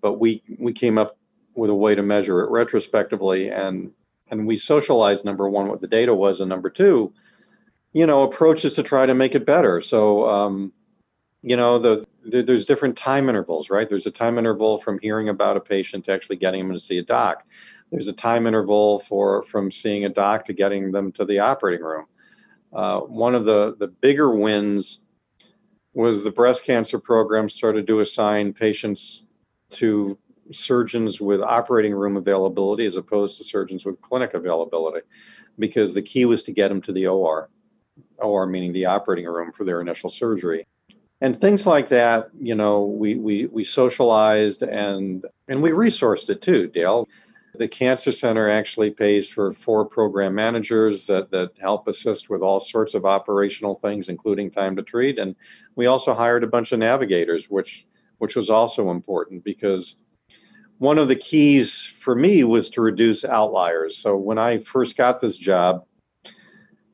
but 0.00 0.14
we 0.14 0.42
we 0.58 0.72
came 0.72 0.98
up 0.98 1.16
with 1.54 1.70
a 1.70 1.74
way 1.74 1.94
to 1.94 2.02
measure 2.02 2.40
it 2.40 2.50
retrospectively 2.50 3.50
and 3.50 3.92
and 4.30 4.46
we 4.46 4.56
socialized 4.56 5.24
number 5.24 5.48
one 5.48 5.68
what 5.68 5.80
the 5.80 5.88
data 5.88 6.14
was 6.14 6.40
and 6.40 6.48
number 6.48 6.70
two 6.70 7.12
you 7.92 8.06
know 8.06 8.22
approaches 8.22 8.74
to 8.74 8.82
try 8.82 9.06
to 9.06 9.14
make 9.14 9.34
it 9.34 9.44
better 9.44 9.80
so 9.80 10.28
um, 10.28 10.72
you 11.42 11.56
know 11.56 11.78
the, 11.78 12.06
the, 12.24 12.42
there's 12.42 12.66
different 12.66 12.96
time 12.96 13.28
intervals 13.28 13.70
right? 13.70 13.88
There's 13.88 14.06
a 14.06 14.10
time 14.10 14.38
interval 14.38 14.78
from 14.78 14.98
hearing 15.00 15.28
about 15.28 15.56
a 15.56 15.60
patient 15.60 16.04
to 16.06 16.12
actually 16.12 16.36
getting 16.36 16.66
them 16.66 16.76
to 16.76 16.80
see 16.80 16.98
a 16.98 17.02
doc. 17.02 17.44
There's 17.90 18.08
a 18.08 18.12
time 18.12 18.46
interval 18.46 19.00
for 19.00 19.42
from 19.44 19.70
seeing 19.70 20.04
a 20.04 20.08
doc 20.08 20.44
to 20.46 20.52
getting 20.52 20.92
them 20.92 21.12
to 21.12 21.24
the 21.24 21.40
operating 21.40 21.84
room. 21.84 22.06
Uh, 22.72 23.00
one 23.00 23.34
of 23.34 23.44
the 23.44 23.76
the 23.78 23.88
bigger 23.88 24.34
wins 24.34 25.00
was 25.92 26.22
the 26.22 26.30
breast 26.30 26.64
cancer 26.64 26.98
program 26.98 27.48
started 27.48 27.86
to 27.86 28.00
assign 28.00 28.52
patients 28.52 29.26
to 29.70 30.16
surgeons 30.52 31.20
with 31.20 31.40
operating 31.40 31.94
room 31.94 32.16
availability 32.16 32.86
as 32.86 32.96
opposed 32.96 33.38
to 33.38 33.44
surgeons 33.44 33.84
with 33.84 34.00
clinic 34.00 34.34
availability 34.34 35.00
because 35.58 35.94
the 35.94 36.02
key 36.02 36.24
was 36.24 36.42
to 36.42 36.52
get 36.52 36.68
them 36.68 36.80
to 36.80 36.92
the 36.92 37.06
OR, 37.06 37.50
OR 38.18 38.46
meaning 38.46 38.72
the 38.72 38.86
operating 38.86 39.26
room 39.26 39.52
for 39.52 39.64
their 39.64 39.80
initial 39.80 40.10
surgery. 40.10 40.66
And 41.20 41.38
things 41.40 41.66
like 41.66 41.88
that, 41.90 42.30
you 42.40 42.54
know, 42.54 42.84
we 42.84 43.16
we 43.16 43.46
we 43.46 43.64
socialized 43.64 44.62
and 44.62 45.24
and 45.48 45.62
we 45.62 45.70
resourced 45.70 46.30
it 46.30 46.40
too, 46.40 46.68
Dale. 46.68 47.08
The 47.54 47.68
Cancer 47.68 48.12
Center 48.12 48.48
actually 48.48 48.90
pays 48.90 49.28
for 49.28 49.50
four 49.52 49.84
program 49.84 50.34
managers 50.34 51.06
that, 51.06 51.30
that 51.32 51.50
help 51.60 51.88
assist 51.88 52.30
with 52.30 52.42
all 52.42 52.60
sorts 52.60 52.94
of 52.94 53.04
operational 53.04 53.74
things, 53.74 54.08
including 54.08 54.50
time 54.50 54.76
to 54.76 54.82
treat. 54.82 55.18
And 55.18 55.34
we 55.74 55.86
also 55.86 56.14
hired 56.14 56.44
a 56.44 56.46
bunch 56.46 56.72
of 56.72 56.78
navigators, 56.78 57.50
which 57.50 57.86
which 58.18 58.36
was 58.36 58.50
also 58.50 58.90
important 58.90 59.44
because 59.44 59.96
one 60.78 60.96
of 60.96 61.08
the 61.08 61.16
keys 61.16 61.92
for 62.00 62.14
me 62.14 62.44
was 62.44 62.70
to 62.70 62.80
reduce 62.80 63.24
outliers. 63.24 63.98
So 63.98 64.16
when 64.16 64.38
I 64.38 64.60
first 64.60 64.96
got 64.96 65.20
this 65.20 65.36
job, 65.36 65.84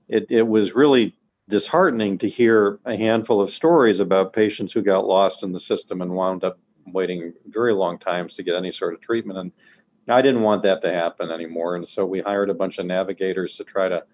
it, 0.08 0.26
it 0.28 0.46
was 0.46 0.74
really 0.74 1.16
disheartening 1.48 2.18
to 2.18 2.28
hear 2.28 2.80
a 2.84 2.96
handful 2.96 3.40
of 3.40 3.50
stories 3.50 4.00
about 4.00 4.32
patients 4.32 4.72
who 4.72 4.82
got 4.82 5.06
lost 5.06 5.42
in 5.42 5.52
the 5.52 5.60
system 5.60 6.02
and 6.02 6.10
wound 6.10 6.44
up 6.44 6.58
waiting 6.86 7.32
very 7.46 7.72
long 7.72 7.98
times 7.98 8.34
to 8.34 8.42
get 8.42 8.54
any 8.54 8.70
sort 8.70 8.94
of 8.94 9.00
treatment. 9.00 9.38
And 9.38 9.52
I 10.08 10.22
didn't 10.22 10.42
want 10.42 10.62
that 10.62 10.82
to 10.82 10.92
happen 10.92 11.30
anymore. 11.30 11.76
And 11.76 11.86
so 11.86 12.04
we 12.04 12.20
hired 12.20 12.50
a 12.50 12.54
bunch 12.54 12.78
of 12.78 12.86
navigators 12.86 13.56
to 13.56 13.64
try 13.64 13.88
to 13.88 14.04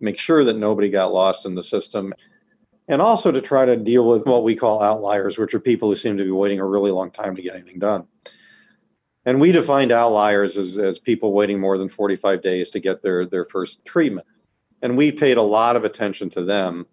make 0.00 0.18
sure 0.18 0.44
that 0.44 0.56
nobody 0.56 0.90
got 0.90 1.12
lost 1.12 1.46
in 1.46 1.54
the 1.54 1.62
system. 1.62 2.12
And 2.88 3.00
also 3.00 3.32
to 3.32 3.40
try 3.40 3.64
to 3.64 3.76
deal 3.76 4.06
with 4.06 4.26
what 4.26 4.44
we 4.44 4.54
call 4.54 4.82
outliers, 4.82 5.38
which 5.38 5.54
are 5.54 5.60
people 5.60 5.88
who 5.88 5.96
seem 5.96 6.18
to 6.18 6.24
be 6.24 6.30
waiting 6.30 6.60
a 6.60 6.66
really 6.66 6.90
long 6.90 7.10
time 7.10 7.34
to 7.36 7.42
get 7.42 7.54
anything 7.54 7.78
done. 7.78 8.06
And 9.24 9.40
we 9.40 9.52
defined 9.52 9.90
outliers 9.90 10.58
as, 10.58 10.78
as 10.78 10.98
people 10.98 11.32
waiting 11.32 11.58
more 11.58 11.78
than 11.78 11.88
45 11.88 12.42
days 12.42 12.68
to 12.70 12.80
get 12.80 13.02
their, 13.02 13.24
their 13.24 13.46
first 13.46 13.82
treatment 13.86 14.26
and 14.84 14.98
we 14.98 15.10
paid 15.10 15.38
a 15.38 15.42
lot 15.42 15.76
of 15.76 15.84
attention 15.84 16.28
to 16.30 16.44
them. 16.44 16.86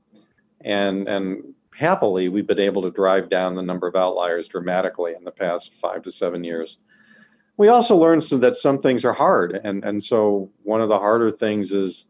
And 0.62 1.08
and 1.08 1.54
happily 1.76 2.30
we've 2.30 2.48
been 2.48 2.60
able 2.60 2.82
to 2.84 2.92
drive 2.92 3.30
down 3.30 3.56
the 3.56 3.62
number 3.62 3.88
of 3.88 3.96
outliers 3.96 4.48
dramatically 4.48 5.14
in 5.18 5.24
the 5.24 5.32
past 5.32 5.74
five 5.74 6.02
to 6.04 6.12
seven 6.12 6.44
years. 6.44 6.78
We 7.58 7.68
also 7.68 7.96
learned 7.96 8.24
so 8.24 8.38
that 8.38 8.56
some 8.56 8.80
things 8.80 9.04
are 9.04 9.14
hard. 9.14 9.60
And 9.64 9.84
and 9.84 10.02
so 10.02 10.50
one 10.64 10.82
of 10.82 10.88
the 10.88 10.98
harder 10.98 11.30
things 11.30 11.74
is 11.74 12.06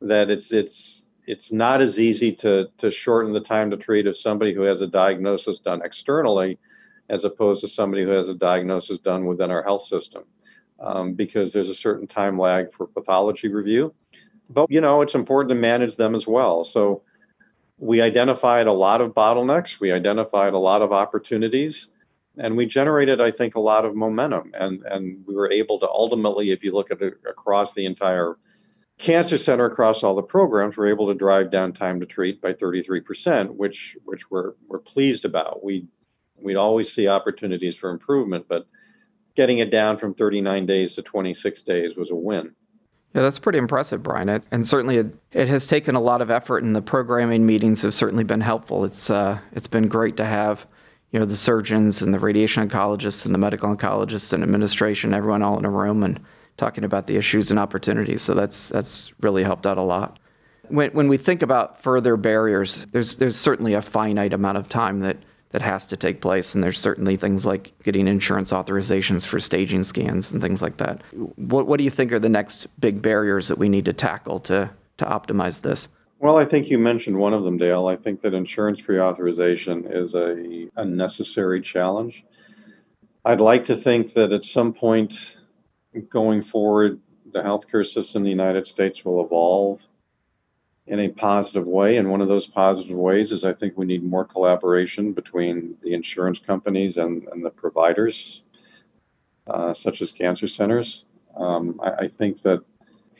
that 0.00 0.30
it's 0.30 0.52
it's 0.52 1.04
it's 1.26 1.52
not 1.52 1.82
as 1.82 2.00
easy 2.00 2.32
to 2.36 2.68
to 2.78 2.90
shorten 2.90 3.34
the 3.34 3.40
time 3.40 3.70
to 3.72 3.76
treat 3.76 4.06
of 4.06 4.16
somebody 4.16 4.54
who 4.54 4.62
has 4.62 4.80
a 4.80 4.86
diagnosis 4.86 5.58
done 5.58 5.82
externally 5.84 6.58
as 7.10 7.24
opposed 7.24 7.60
to 7.60 7.68
somebody 7.68 8.04
who 8.04 8.10
has 8.10 8.30
a 8.30 8.34
diagnosis 8.34 8.98
done 9.00 9.26
within 9.26 9.50
our 9.50 9.62
health 9.62 9.82
system. 9.82 10.24
Um, 10.80 11.12
because 11.14 11.52
there's 11.52 11.68
a 11.68 11.74
certain 11.74 12.06
time 12.06 12.38
lag 12.38 12.72
for 12.72 12.86
pathology 12.86 13.48
review 13.48 13.94
but 14.50 14.70
you 14.70 14.80
know 14.80 15.02
it's 15.02 15.14
important 15.14 15.50
to 15.50 15.54
manage 15.54 15.96
them 15.96 16.14
as 16.14 16.26
well. 16.26 16.64
So 16.64 17.02
we 17.78 18.00
identified 18.00 18.66
a 18.66 18.72
lot 18.72 19.00
of 19.00 19.12
bottlenecks. 19.12 19.80
We 19.80 19.92
identified 19.92 20.52
a 20.52 20.58
lot 20.58 20.82
of 20.82 20.92
opportunities 20.92 21.88
and 22.36 22.56
we 22.56 22.66
generated 22.66 23.20
i 23.20 23.30
think 23.30 23.54
a 23.54 23.60
lot 23.60 23.84
of 23.84 23.94
momentum. 23.94 24.52
And 24.54 24.82
and 24.84 25.24
we 25.26 25.34
were 25.34 25.50
able 25.50 25.78
to 25.80 25.88
ultimately 25.88 26.50
if 26.50 26.64
you 26.64 26.72
look 26.72 26.90
at 26.90 27.00
it 27.00 27.14
across 27.28 27.74
the 27.74 27.86
entire 27.86 28.36
cancer 28.98 29.36
center 29.36 29.66
across 29.66 30.02
all 30.02 30.14
the 30.14 30.22
programs 30.22 30.76
we're 30.76 30.86
able 30.86 31.08
to 31.08 31.14
drive 31.14 31.50
down 31.50 31.72
time 31.72 32.00
to 32.00 32.06
treat 32.06 32.40
by 32.40 32.52
33% 32.52 33.50
which 33.50 33.96
which 34.04 34.30
we're 34.30 34.52
we're 34.68 34.78
pleased 34.78 35.24
about. 35.24 35.64
We 35.64 35.86
we'd 36.36 36.56
always 36.56 36.92
see 36.92 37.08
opportunities 37.08 37.76
for 37.76 37.90
improvement 37.90 38.46
but 38.48 38.66
getting 39.36 39.58
it 39.58 39.70
down 39.70 39.96
from 39.96 40.14
39 40.14 40.66
days 40.66 40.94
to 40.94 41.02
26 41.02 41.62
days 41.62 41.96
was 41.96 42.10
a 42.10 42.16
win 42.16 42.54
yeah, 43.14 43.22
that's 43.22 43.38
pretty 43.38 43.58
impressive, 43.58 44.02
Brian. 44.02 44.28
It's, 44.28 44.48
and 44.50 44.66
certainly 44.66 44.96
it, 44.96 45.14
it, 45.32 45.48
has 45.48 45.68
taken 45.68 45.94
a 45.94 46.00
lot 46.00 46.20
of 46.20 46.30
effort, 46.30 46.64
and 46.64 46.74
the 46.74 46.82
programming 46.82 47.46
meetings 47.46 47.82
have 47.82 47.94
certainly 47.94 48.24
been 48.24 48.40
helpful. 48.40 48.84
It's 48.84 49.08
uh, 49.08 49.38
it's 49.52 49.68
been 49.68 49.86
great 49.86 50.16
to 50.16 50.24
have 50.24 50.66
you 51.12 51.20
know 51.20 51.26
the 51.26 51.36
surgeons 51.36 52.02
and 52.02 52.12
the 52.12 52.18
radiation 52.18 52.68
oncologists 52.68 53.24
and 53.24 53.32
the 53.32 53.38
medical 53.38 53.74
oncologists 53.74 54.32
and 54.32 54.42
administration, 54.42 55.14
everyone 55.14 55.42
all 55.42 55.56
in 55.56 55.64
a 55.64 55.70
room 55.70 56.02
and 56.02 56.18
talking 56.56 56.82
about 56.82 57.06
the 57.06 57.16
issues 57.16 57.50
and 57.52 57.60
opportunities. 57.60 58.20
So 58.20 58.34
that's 58.34 58.68
that's 58.70 59.12
really 59.20 59.44
helped 59.44 59.64
out 59.64 59.78
a 59.78 59.82
lot. 59.82 60.18
When 60.66 60.90
when 60.90 61.06
we 61.06 61.16
think 61.16 61.42
about 61.42 61.80
further 61.80 62.16
barriers, 62.16 62.84
there's 62.90 63.14
there's 63.14 63.36
certainly 63.36 63.74
a 63.74 63.82
finite 63.82 64.32
amount 64.32 64.58
of 64.58 64.68
time 64.68 65.00
that 65.00 65.18
that 65.54 65.62
has 65.62 65.86
to 65.86 65.96
take 65.96 66.20
place. 66.20 66.52
And 66.52 66.64
there's 66.64 66.80
certainly 66.80 67.16
things 67.16 67.46
like 67.46 67.70
getting 67.84 68.08
insurance 68.08 68.50
authorizations 68.50 69.24
for 69.24 69.38
staging 69.38 69.84
scans 69.84 70.32
and 70.32 70.42
things 70.42 70.60
like 70.60 70.78
that. 70.78 71.00
What, 71.12 71.68
what 71.68 71.78
do 71.78 71.84
you 71.84 71.90
think 71.90 72.10
are 72.10 72.18
the 72.18 72.28
next 72.28 72.66
big 72.80 73.00
barriers 73.00 73.46
that 73.46 73.56
we 73.56 73.68
need 73.68 73.84
to 73.84 73.92
tackle 73.92 74.40
to, 74.40 74.68
to 74.96 75.04
optimize 75.04 75.60
this? 75.60 75.86
Well, 76.18 76.36
I 76.38 76.44
think 76.44 76.70
you 76.70 76.78
mentioned 76.80 77.16
one 77.16 77.32
of 77.34 77.44
them, 77.44 77.56
Dale. 77.56 77.86
I 77.86 77.94
think 77.94 78.20
that 78.22 78.34
insurance 78.34 78.80
pre-authorization 78.80 79.86
is 79.88 80.16
a, 80.16 80.66
a 80.74 80.84
necessary 80.84 81.60
challenge. 81.60 82.24
I'd 83.24 83.40
like 83.40 83.66
to 83.66 83.76
think 83.76 84.14
that 84.14 84.32
at 84.32 84.42
some 84.42 84.72
point 84.72 85.36
going 86.10 86.42
forward, 86.42 86.98
the 87.32 87.42
healthcare 87.42 87.86
system 87.86 88.22
in 88.22 88.24
the 88.24 88.30
United 88.30 88.66
States 88.66 89.04
will 89.04 89.24
evolve 89.24 89.82
in 90.86 91.00
a 91.00 91.08
positive 91.08 91.66
way. 91.66 91.96
And 91.96 92.10
one 92.10 92.20
of 92.20 92.28
those 92.28 92.46
positive 92.46 92.96
ways 92.96 93.32
is 93.32 93.44
I 93.44 93.52
think 93.52 93.76
we 93.76 93.86
need 93.86 94.04
more 94.04 94.24
collaboration 94.24 95.12
between 95.12 95.76
the 95.82 95.94
insurance 95.94 96.38
companies 96.38 96.98
and, 96.98 97.26
and 97.28 97.44
the 97.44 97.50
providers, 97.50 98.42
uh, 99.46 99.72
such 99.72 100.02
as 100.02 100.12
cancer 100.12 100.46
centers. 100.46 101.06
Um, 101.36 101.80
I, 101.82 101.90
I, 102.04 102.08
think 102.08 102.42
that 102.42 102.62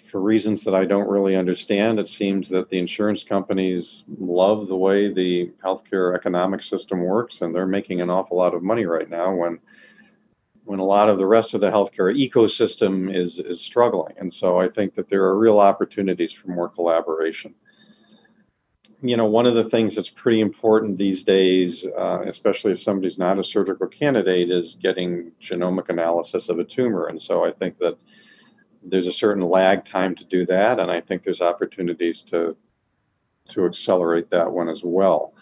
for 0.07 0.21
reasons 0.21 0.63
that 0.65 0.75
I 0.75 0.85
don't 0.85 1.09
really 1.09 1.35
understand, 1.35 1.99
it 1.99 2.09
seems 2.09 2.49
that 2.51 2.69
the 2.69 2.79
insurance 2.79 3.25
companies 3.25 4.05
love 4.19 4.69
the 4.69 4.77
way 4.77 5.13
the 5.13 5.51
healthcare 5.65 6.15
economic 6.15 6.63
system 6.63 7.03
works, 7.03 7.41
and 7.41 7.53
they're 7.53 7.67
making 7.67 8.01
an 8.01 8.11
awful 8.11 8.37
lot 8.37 8.55
of 8.55 8.63
money 8.63 8.87
right 8.87 9.11
now 9.11 9.35
when 9.35 9.59
when 10.65 10.79
a 10.79 10.85
lot 10.85 11.09
of 11.09 11.19
the 11.19 11.27
rest 11.27 11.55
of 11.55 11.61
the 11.61 11.71
healthcare 11.71 12.15
ecosystem 12.15 13.15
is 13.15 13.39
is 13.39 13.61
struggling. 13.61 14.15
And 14.19 14.33
so 14.33 14.59
I 14.59 14.69
think 14.69 14.95
that 14.95 15.09
there 15.09 15.25
are 15.25 15.39
real 15.39 15.59
opportunities 15.59 16.33
for 16.33 16.49
more 16.49 16.69
collaboration. 16.69 17.55
You 19.03 19.19
know, 19.19 19.27
one 19.27 19.45
of 19.45 19.55
the 19.55 19.69
things 19.69 19.95
that's 19.95 20.09
pretty 20.09 20.41
important 20.41 20.97
these 20.97 21.23
days, 21.23 21.85
uh, 21.85 22.23
especially 22.25 22.73
if 22.73 22.81
somebody's 22.81 23.19
not 23.19 23.39
a 23.39 23.45
surgical 23.45 23.87
candidate, 23.87 24.51
is 24.51 24.77
getting 24.81 25.33
genomic 25.43 25.91
analysis 25.91 26.49
of 26.49 26.59
a 26.59 26.65
tumor. 26.65 27.09
And 27.09 27.21
so 27.21 27.45
I 27.45 27.53
think 27.53 27.77
that 27.79 27.99
there's 28.83 29.07
a 29.07 29.13
certain 29.13 29.43
lag 29.43 29.85
time 29.85 30.15
to 30.15 30.25
do 30.25 30.47
that, 30.47 30.81
and 30.81 30.91
I 30.91 31.01
think 31.01 31.23
there's 31.23 31.41
opportunities 31.43 32.23
to 32.25 32.57
to 33.49 33.67
accelerate 33.67 34.31
that 34.31 34.51
one 34.51 34.71
as 34.71 34.83
well. 34.83 35.34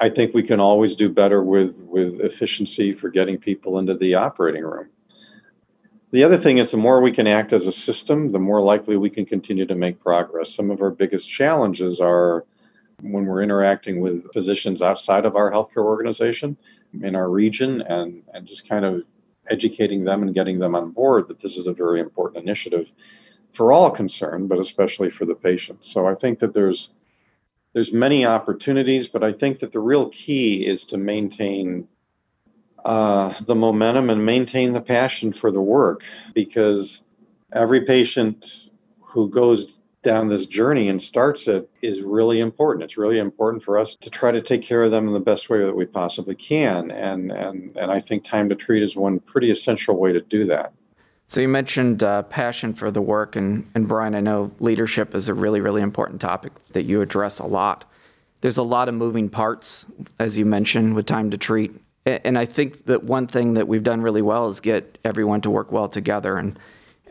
I 0.00 0.08
think 0.08 0.32
we 0.32 0.42
can 0.42 0.60
always 0.60 0.96
do 0.96 1.10
better 1.10 1.42
with 1.42 1.76
with 1.76 2.20
efficiency 2.20 2.92
for 2.92 3.10
getting 3.10 3.38
people 3.38 3.78
into 3.78 3.94
the 3.94 4.14
operating 4.14 4.62
room. 4.62 4.88
The 6.10 6.24
other 6.24 6.38
thing 6.38 6.58
is 6.58 6.70
the 6.70 6.76
more 6.76 7.00
we 7.00 7.12
can 7.12 7.26
act 7.26 7.52
as 7.52 7.66
a 7.66 7.72
system, 7.72 8.32
the 8.32 8.38
more 8.38 8.60
likely 8.60 8.96
we 8.96 9.10
can 9.10 9.26
continue 9.26 9.66
to 9.66 9.74
make 9.74 10.00
progress. 10.00 10.52
Some 10.52 10.70
of 10.70 10.80
our 10.82 10.90
biggest 10.90 11.28
challenges 11.28 12.00
are 12.00 12.46
when 13.02 13.26
we're 13.26 13.42
interacting 13.42 14.00
with 14.00 14.30
physicians 14.32 14.82
outside 14.82 15.24
of 15.24 15.36
our 15.36 15.52
healthcare 15.52 15.84
organization 15.84 16.56
in 17.02 17.14
our 17.14 17.30
region 17.30 17.82
and, 17.82 18.22
and 18.34 18.46
just 18.46 18.68
kind 18.68 18.84
of 18.84 19.02
educating 19.48 20.04
them 20.04 20.22
and 20.22 20.34
getting 20.34 20.58
them 20.58 20.74
on 20.74 20.90
board 20.90 21.28
that 21.28 21.38
this 21.38 21.56
is 21.56 21.66
a 21.66 21.72
very 21.72 22.00
important 22.00 22.42
initiative 22.42 22.90
for 23.52 23.72
all 23.72 23.90
concerned, 23.90 24.48
but 24.48 24.58
especially 24.58 25.10
for 25.10 25.26
the 25.26 25.34
patients. 25.34 25.90
So 25.90 26.06
I 26.06 26.14
think 26.14 26.38
that 26.40 26.54
there's 26.54 26.90
there's 27.72 27.92
many 27.92 28.26
opportunities, 28.26 29.08
but 29.08 29.22
I 29.22 29.32
think 29.32 29.60
that 29.60 29.72
the 29.72 29.80
real 29.80 30.08
key 30.08 30.66
is 30.66 30.84
to 30.86 30.96
maintain 30.96 31.86
uh, 32.84 33.34
the 33.46 33.54
momentum 33.54 34.10
and 34.10 34.24
maintain 34.24 34.72
the 34.72 34.80
passion 34.80 35.32
for 35.32 35.50
the 35.50 35.60
work 35.60 36.02
because 36.34 37.02
every 37.52 37.82
patient 37.82 38.70
who 39.00 39.28
goes 39.28 39.78
down 40.02 40.28
this 40.28 40.46
journey 40.46 40.88
and 40.88 41.00
starts 41.00 41.46
it 41.46 41.70
is 41.82 42.00
really 42.00 42.40
important. 42.40 42.84
It's 42.84 42.96
really 42.96 43.18
important 43.18 43.62
for 43.62 43.78
us 43.78 43.94
to 44.00 44.08
try 44.08 44.30
to 44.30 44.40
take 44.40 44.62
care 44.62 44.82
of 44.82 44.90
them 44.90 45.06
in 45.06 45.12
the 45.12 45.20
best 45.20 45.50
way 45.50 45.58
that 45.58 45.76
we 45.76 45.84
possibly 45.84 46.34
can. 46.34 46.90
And, 46.90 47.30
and, 47.30 47.76
and 47.76 47.90
I 47.90 48.00
think 48.00 48.24
time 48.24 48.48
to 48.48 48.54
treat 48.54 48.82
is 48.82 48.96
one 48.96 49.20
pretty 49.20 49.50
essential 49.50 49.96
way 49.96 50.12
to 50.12 50.22
do 50.22 50.46
that. 50.46 50.72
So 51.30 51.40
you 51.40 51.46
mentioned 51.46 52.02
uh, 52.02 52.24
passion 52.24 52.74
for 52.74 52.90
the 52.90 53.00
work, 53.00 53.36
and, 53.36 53.70
and 53.76 53.86
Brian, 53.86 54.16
I 54.16 54.20
know 54.20 54.50
leadership 54.58 55.14
is 55.14 55.28
a 55.28 55.34
really, 55.34 55.60
really 55.60 55.80
important 55.80 56.20
topic 56.20 56.52
that 56.72 56.86
you 56.86 57.02
address 57.02 57.38
a 57.38 57.46
lot. 57.46 57.84
There's 58.40 58.56
a 58.56 58.64
lot 58.64 58.88
of 58.88 58.96
moving 58.96 59.28
parts, 59.28 59.86
as 60.18 60.36
you 60.36 60.44
mentioned, 60.44 60.96
with 60.96 61.06
time 61.06 61.30
to 61.30 61.38
treat. 61.38 61.70
And 62.04 62.36
I 62.36 62.46
think 62.46 62.86
that 62.86 63.04
one 63.04 63.28
thing 63.28 63.54
that 63.54 63.68
we've 63.68 63.84
done 63.84 64.02
really 64.02 64.22
well 64.22 64.48
is 64.48 64.58
get 64.58 64.98
everyone 65.04 65.40
to 65.42 65.50
work 65.50 65.70
well 65.70 65.88
together. 65.88 66.36
And, 66.36 66.58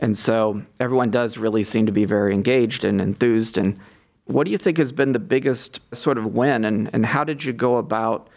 and 0.02 0.18
so 0.18 0.60
everyone 0.78 1.10
does 1.10 1.38
really 1.38 1.64
seem 1.64 1.86
to 1.86 1.92
be 1.92 2.04
very 2.04 2.34
engaged 2.34 2.84
and 2.84 3.00
enthused. 3.00 3.56
And 3.56 3.80
what 4.26 4.44
do 4.44 4.50
you 4.50 4.58
think 4.58 4.76
has 4.76 4.92
been 4.92 5.12
the 5.12 5.18
biggest 5.18 5.80
sort 5.94 6.18
of 6.18 6.34
win? 6.34 6.66
And, 6.66 6.90
and 6.92 7.06
how 7.06 7.24
did 7.24 7.42
you 7.42 7.54
go 7.54 7.78
about 7.78 8.28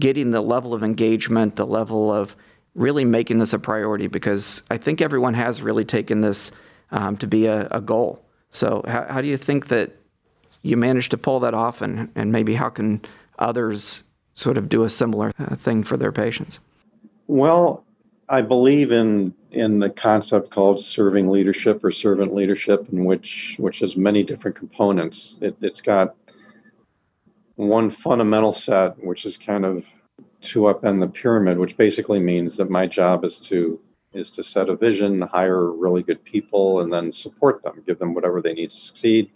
getting 0.00 0.32
the 0.32 0.40
level 0.40 0.74
of 0.74 0.82
engagement, 0.82 1.54
the 1.54 1.66
level 1.66 2.10
of 2.12 2.34
really 2.78 3.04
making 3.04 3.38
this 3.38 3.52
a 3.52 3.58
priority 3.58 4.06
because 4.06 4.62
I 4.70 4.78
think 4.78 5.00
everyone 5.00 5.34
has 5.34 5.60
really 5.60 5.84
taken 5.84 6.20
this 6.20 6.50
um, 6.90 7.16
to 7.18 7.26
be 7.26 7.46
a, 7.46 7.68
a 7.70 7.80
goal. 7.80 8.24
So, 8.50 8.82
how, 8.86 9.04
how, 9.08 9.20
do 9.20 9.28
you 9.28 9.36
think 9.36 9.68
that 9.68 9.92
you 10.62 10.76
managed 10.76 11.10
to 11.10 11.18
pull 11.18 11.40
that 11.40 11.52
off, 11.52 11.82
and, 11.82 12.10
and 12.14 12.32
maybe 12.32 12.54
how 12.54 12.70
can 12.70 13.02
others 13.38 14.04
sort 14.32 14.56
of 14.56 14.68
do 14.68 14.84
a 14.84 14.88
similar 14.88 15.32
uh, 15.38 15.54
thing 15.56 15.82
for 15.82 15.96
their 15.98 16.12
patients? 16.12 16.60
Well, 17.26 17.84
I 18.28 18.42
believe 18.42 18.92
in 18.92 19.34
in 19.50 19.78
the 19.78 19.90
concept 19.90 20.50
called 20.50 20.80
serving 20.80 21.28
leadership 21.28 21.82
or 21.82 21.90
servant 21.90 22.34
leadership, 22.34 22.86
in 22.90 23.04
which 23.04 23.56
which 23.58 23.80
has 23.80 23.96
many 23.96 24.22
different 24.22 24.56
components. 24.56 25.38
It, 25.42 25.56
it's 25.60 25.82
got 25.82 26.14
one 27.56 27.90
fundamental 27.90 28.52
set, 28.52 29.02
which 29.02 29.26
is 29.26 29.36
kind 29.36 29.66
of 29.66 29.84
to 30.40 30.60
upend 30.60 31.00
the 31.00 31.08
pyramid, 31.08 31.58
which 31.58 31.76
basically 31.76 32.20
means 32.20 32.56
that 32.56 32.70
my 32.70 32.86
job 32.86 33.24
is 33.24 33.38
to 33.38 33.80
is 34.14 34.30
to 34.30 34.42
set 34.42 34.70
a 34.70 34.76
vision, 34.76 35.20
hire 35.20 35.70
really 35.70 36.02
good 36.02 36.24
people, 36.24 36.80
and 36.80 36.92
then 36.92 37.12
support 37.12 37.62
them, 37.62 37.82
give 37.86 37.98
them 37.98 38.14
whatever 38.14 38.40
they 38.40 38.54
need 38.54 38.70
to 38.70 38.76
succeed. 38.76 39.30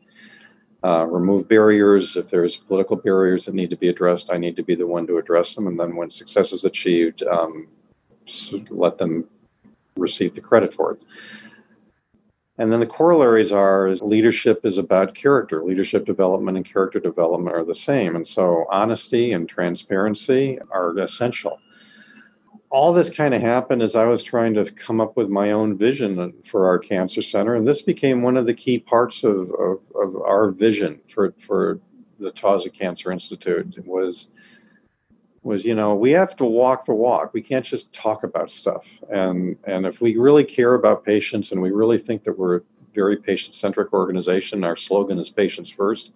Uh, 0.82 1.06
remove 1.06 1.46
barriers. 1.46 2.16
If 2.16 2.28
there's 2.28 2.56
political 2.56 2.96
barriers 2.96 3.44
that 3.44 3.54
need 3.54 3.70
to 3.70 3.76
be 3.76 3.88
addressed, 3.88 4.32
I 4.32 4.38
need 4.38 4.56
to 4.56 4.64
be 4.64 4.74
the 4.74 4.86
one 4.86 5.06
to 5.06 5.18
address 5.18 5.54
them. 5.54 5.66
And 5.66 5.78
then 5.78 5.94
when 5.94 6.10
success 6.10 6.52
is 6.52 6.64
achieved, 6.64 7.22
um, 7.22 7.68
let 8.70 8.98
them 8.98 9.28
receive 9.96 10.34
the 10.34 10.40
credit 10.40 10.74
for 10.74 10.92
it. 10.92 11.02
And 12.58 12.70
then 12.70 12.80
the 12.80 12.86
corollaries 12.86 13.50
are 13.50 13.86
is 13.86 14.02
leadership 14.02 14.64
is 14.64 14.78
about 14.78 15.14
character. 15.14 15.64
Leadership 15.64 16.04
development 16.04 16.56
and 16.56 16.66
character 16.66 17.00
development 17.00 17.56
are 17.56 17.64
the 17.64 17.74
same. 17.74 18.14
And 18.14 18.26
so 18.26 18.66
honesty 18.70 19.32
and 19.32 19.48
transparency 19.48 20.58
are 20.70 20.96
essential. 20.98 21.58
All 22.68 22.92
this 22.92 23.10
kind 23.10 23.34
of 23.34 23.42
happened 23.42 23.82
as 23.82 23.96
I 23.96 24.04
was 24.04 24.22
trying 24.22 24.54
to 24.54 24.70
come 24.70 25.00
up 25.00 25.16
with 25.16 25.28
my 25.28 25.52
own 25.52 25.76
vision 25.76 26.32
for 26.44 26.66
our 26.66 26.78
cancer 26.78 27.22
center. 27.22 27.54
And 27.54 27.66
this 27.66 27.82
became 27.82 28.22
one 28.22 28.36
of 28.36 28.46
the 28.46 28.54
key 28.54 28.78
parts 28.78 29.24
of, 29.24 29.50
of, 29.58 29.80
of 29.94 30.16
our 30.16 30.50
vision 30.50 31.00
for, 31.08 31.34
for 31.38 31.80
the 32.18 32.32
Taussig 32.32 32.72
Cancer 32.72 33.12
Institute 33.12 33.74
it 33.76 33.86
was 33.86 34.28
was 35.42 35.64
you 35.64 35.74
know 35.74 35.94
we 35.94 36.12
have 36.12 36.36
to 36.36 36.44
walk 36.44 36.86
the 36.86 36.94
walk. 36.94 37.32
We 37.32 37.42
can't 37.42 37.64
just 37.64 37.92
talk 37.92 38.22
about 38.22 38.50
stuff. 38.50 38.86
And 39.10 39.56
and 39.64 39.86
if 39.86 40.00
we 40.00 40.16
really 40.16 40.44
care 40.44 40.74
about 40.74 41.04
patients 41.04 41.52
and 41.52 41.60
we 41.60 41.70
really 41.70 41.98
think 41.98 42.24
that 42.24 42.38
we're 42.38 42.58
a 42.58 42.60
very 42.94 43.16
patient 43.16 43.54
centric 43.54 43.92
organization 43.94 44.64
our 44.64 44.76
slogan 44.76 45.18
is 45.18 45.30
patients 45.30 45.70
first 45.70 46.10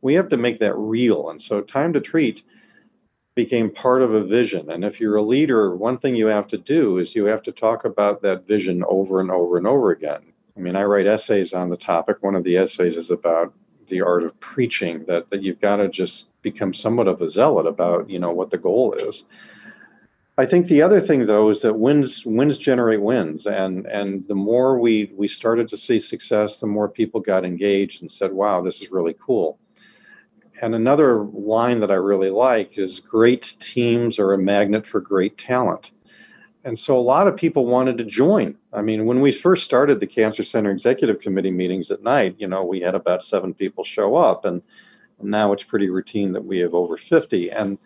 we 0.00 0.14
have 0.14 0.28
to 0.28 0.36
make 0.36 0.58
that 0.58 0.76
real. 0.76 1.30
And 1.30 1.40
so 1.40 1.60
time 1.60 1.92
to 1.92 2.00
treat 2.00 2.42
became 3.34 3.70
part 3.70 4.02
of 4.02 4.12
a 4.12 4.24
vision. 4.24 4.70
And 4.70 4.84
if 4.84 5.00
you're 5.00 5.16
a 5.16 5.22
leader 5.22 5.74
one 5.74 5.96
thing 5.96 6.14
you 6.14 6.26
have 6.26 6.48
to 6.48 6.58
do 6.58 6.98
is 6.98 7.14
you 7.14 7.24
have 7.26 7.42
to 7.42 7.52
talk 7.52 7.84
about 7.84 8.20
that 8.22 8.46
vision 8.46 8.84
over 8.86 9.20
and 9.20 9.30
over 9.30 9.56
and 9.56 9.66
over 9.66 9.90
again. 9.90 10.20
I 10.56 10.60
mean 10.60 10.76
i 10.76 10.84
write 10.84 11.06
essays 11.06 11.54
on 11.54 11.70
the 11.70 11.76
topic. 11.76 12.18
One 12.20 12.34
of 12.34 12.44
the 12.44 12.58
essays 12.58 12.96
is 12.96 13.10
about 13.10 13.54
the 13.88 14.02
art 14.02 14.22
of 14.22 14.38
preaching 14.40 15.04
that 15.06 15.30
that 15.30 15.42
you've 15.42 15.60
got 15.60 15.76
to 15.76 15.88
just 15.88 16.26
become 16.42 16.74
somewhat 16.74 17.08
of 17.08 17.22
a 17.22 17.30
zealot 17.30 17.66
about 17.66 18.10
you 18.10 18.18
know 18.18 18.32
what 18.32 18.50
the 18.50 18.58
goal 18.58 18.92
is. 18.94 19.24
I 20.38 20.46
think 20.46 20.66
the 20.66 20.82
other 20.82 21.00
thing 21.00 21.26
though 21.26 21.50
is 21.50 21.62
that 21.62 21.78
wins 21.78 22.24
wins 22.24 22.58
generate 22.58 23.00
wins. 23.00 23.46
And 23.46 23.86
and 23.86 24.26
the 24.28 24.34
more 24.34 24.78
we 24.78 25.12
we 25.14 25.28
started 25.28 25.68
to 25.68 25.76
see 25.76 25.98
success 25.98 26.60
the 26.60 26.66
more 26.66 26.88
people 26.88 27.20
got 27.20 27.44
engaged 27.44 28.02
and 28.02 28.10
said 28.10 28.32
wow 28.32 28.60
this 28.60 28.80
is 28.82 28.90
really 28.90 29.14
cool. 29.24 29.58
And 30.60 30.74
another 30.74 31.24
line 31.24 31.80
that 31.80 31.90
i 31.90 31.94
really 31.94 32.30
like 32.30 32.78
is 32.78 33.00
great 33.00 33.56
teams 33.60 34.18
are 34.18 34.32
a 34.32 34.38
magnet 34.38 34.86
for 34.86 35.00
great 35.00 35.36
talent. 35.36 35.90
And 36.64 36.78
so 36.78 36.96
a 36.96 37.00
lot 37.00 37.26
of 37.26 37.36
people 37.36 37.66
wanted 37.66 37.98
to 37.98 38.04
join. 38.04 38.56
I 38.72 38.82
mean, 38.82 39.04
when 39.06 39.20
we 39.20 39.32
first 39.32 39.64
started 39.64 39.98
the 39.98 40.06
Cancer 40.06 40.44
Center 40.44 40.70
Executive 40.70 41.20
Committee 41.20 41.50
meetings 41.50 41.90
at 41.90 42.04
night, 42.04 42.36
you 42.38 42.46
know, 42.46 42.64
we 42.64 42.80
had 42.80 42.94
about 42.94 43.24
seven 43.24 43.52
people 43.52 43.82
show 43.82 44.14
up, 44.14 44.44
and 44.44 44.62
now 45.22 45.52
it's 45.52 45.64
pretty 45.64 45.90
routine 45.90 46.32
that 46.32 46.44
we 46.44 46.58
have 46.58 46.74
over 46.74 46.96
50. 46.96 47.50
And 47.50 47.78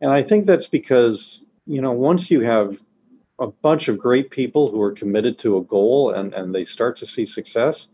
and 0.00 0.12
I 0.12 0.22
think 0.22 0.46
that's 0.46 0.68
because 0.68 1.44
you 1.66 1.80
know 1.80 1.92
once 1.92 2.30
you 2.30 2.40
have 2.40 2.78
a 3.38 3.48
bunch 3.48 3.88
of 3.88 3.98
great 3.98 4.30
people 4.30 4.70
who 4.70 4.80
are 4.80 4.92
committed 4.92 5.38
to 5.38 5.58
a 5.58 5.64
goal 5.64 6.10
and 6.10 6.34
and 6.34 6.54
they 6.54 6.64
start 6.64 6.96
to 6.96 7.06
see 7.06 7.26
success, 7.26 7.88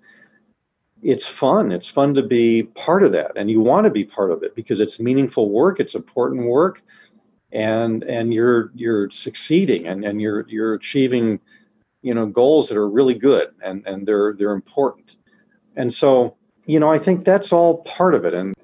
it's 1.03 1.29
fun. 1.29 1.73
It's 1.73 1.89
fun 1.89 2.15
to 2.15 2.23
be 2.23 2.65
part 2.65 3.03
of 3.03 3.13
that, 3.13 3.33
and 3.37 3.51
you 3.51 3.61
want 3.61 3.85
to 3.85 3.91
be 3.91 4.05
part 4.05 4.31
of 4.31 4.43
it 4.43 4.55
because 4.55 4.81
it's 4.81 5.01
meaningful 5.01 5.51
work. 5.51 5.81
It's 5.81 5.95
important 5.95 6.47
work 6.47 6.83
and 7.53 8.03
and 8.05 8.33
you're 8.33 8.71
you're 8.75 9.11
succeeding 9.11 9.87
and, 9.87 10.05
and 10.05 10.21
you're 10.21 10.47
you're 10.49 10.75
achieving 10.75 11.39
you 12.01 12.15
know 12.15 12.27
goals 12.27 12.69
that 12.69 12.79
are 12.79 12.89
really 12.89 13.15
good 13.15 13.49
and 13.63 13.87
and 13.87 14.07
they're 14.07 14.33
they're 14.33 14.53
important 14.53 15.17
and 15.77 15.93
so 15.93 16.35
you 16.65 16.81
know 16.81 16.89
i 16.89 16.99
think 16.99 17.25
that's 17.25 17.53
all 17.53 17.79
part 17.83 18.15
of 18.15 18.25
it 18.25 18.35
and 18.35 18.55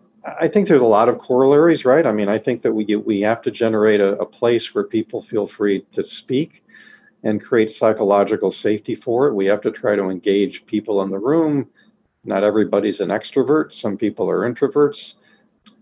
i 0.41 0.49
think 0.49 0.69
there's 0.69 0.81
a 0.81 0.87
lot 0.87 1.09
of 1.09 1.19
corollaries 1.19 1.85
right? 1.85 2.07
I 2.07 2.12
mean 2.12 2.29
i 2.29 2.38
think 2.38 2.62
that 2.62 2.73
we 2.73 2.85
get, 2.85 3.05
we 3.05 3.21
have 3.21 3.43
to 3.43 3.51
generate 3.51 4.01
a, 4.01 4.19
a 4.19 4.27
place 4.27 4.75
where 4.75 4.85
people 4.85 5.23
feel 5.23 5.47
free 5.47 5.85
to 5.93 6.05
speak 6.05 6.62
and 7.23 7.43
create 7.43 7.71
psychological 7.71 8.51
safety 8.51 8.95
for 8.95 9.27
it. 9.27 9.35
We 9.35 9.47
have 9.47 9.61
to 9.62 9.71
try 9.71 9.97
to 9.97 10.09
engage 10.09 10.67
people 10.67 11.03
in 11.03 11.11
the 11.11 11.19
room. 11.19 11.69
Not 12.25 12.45
everybody's 12.45 13.01
an 13.01 13.09
extrovert. 13.09 13.73
Some 13.73 13.97
people 13.97 14.31
are 14.31 14.51
introverts. 14.51 15.14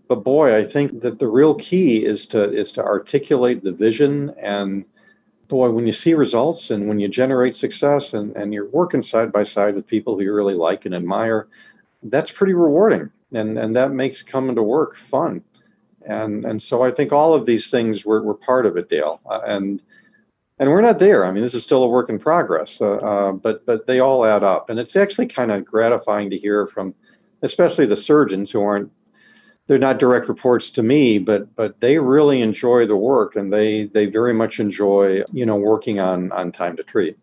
But 0.07 0.23
boy, 0.23 0.55
I 0.55 0.63
think 0.63 1.01
that 1.01 1.19
the 1.19 1.27
real 1.27 1.55
key 1.55 2.05
is 2.05 2.25
to 2.27 2.51
is 2.51 2.71
to 2.73 2.83
articulate 2.83 3.63
the 3.63 3.73
vision. 3.73 4.33
And 4.41 4.85
boy, 5.47 5.69
when 5.71 5.85
you 5.85 5.93
see 5.93 6.13
results 6.13 6.71
and 6.71 6.87
when 6.87 6.99
you 6.99 7.07
generate 7.07 7.55
success 7.55 8.13
and, 8.13 8.35
and 8.35 8.53
you're 8.53 8.69
working 8.69 9.01
side 9.01 9.31
by 9.31 9.43
side 9.43 9.75
with 9.75 9.85
people 9.85 10.15
who 10.15 10.23
you 10.23 10.33
really 10.33 10.53
like 10.53 10.85
and 10.85 10.95
admire, 10.95 11.47
that's 12.03 12.31
pretty 12.31 12.53
rewarding. 12.53 13.09
And 13.33 13.57
and 13.57 13.75
that 13.75 13.91
makes 13.91 14.21
coming 14.21 14.55
to 14.55 14.63
work 14.63 14.95
fun. 14.95 15.43
And 16.05 16.45
and 16.45 16.61
so 16.61 16.83
I 16.83 16.91
think 16.91 17.11
all 17.11 17.33
of 17.33 17.45
these 17.45 17.69
things 17.69 18.05
were, 18.05 18.23
were 18.23 18.33
part 18.33 18.65
of 18.65 18.77
it, 18.77 18.89
Dale. 18.89 19.19
Uh, 19.25 19.41
and 19.45 19.81
and 20.59 20.71
we're 20.71 20.81
not 20.81 20.99
there. 20.99 21.25
I 21.25 21.31
mean, 21.31 21.43
this 21.43 21.53
is 21.53 21.63
still 21.63 21.83
a 21.83 21.87
work 21.87 22.09
in 22.09 22.17
progress, 22.17 22.81
uh, 22.81 22.95
uh, 22.95 23.31
but 23.33 23.65
but 23.65 23.85
they 23.85 23.99
all 23.99 24.25
add 24.25 24.43
up, 24.43 24.69
and 24.69 24.79
it's 24.79 24.95
actually 24.95 25.27
kind 25.27 25.51
of 25.51 25.65
gratifying 25.65 26.29
to 26.29 26.37
hear 26.37 26.65
from, 26.65 26.95
especially 27.41 27.85
the 27.85 27.97
surgeons 27.97 28.49
who 28.49 28.61
aren't 28.61 28.91
they're 29.67 29.77
not 29.77 29.99
direct 29.99 30.29
reports 30.29 30.69
to 30.71 30.83
me, 30.83 31.19
but 31.19 31.53
but 31.55 31.79
they 31.81 31.99
really 31.99 32.41
enjoy 32.41 32.87
the 32.87 32.95
work 32.95 33.35
and 33.35 33.51
they 33.51 33.85
they 33.85 34.05
very 34.05 34.33
much 34.33 34.59
enjoy 34.59 35.23
you 35.31 35.45
know 35.45 35.57
working 35.57 35.99
on 35.99 36.31
on 36.31 36.51
time 36.51 36.77
to 36.77 36.83
treat. 36.83 37.17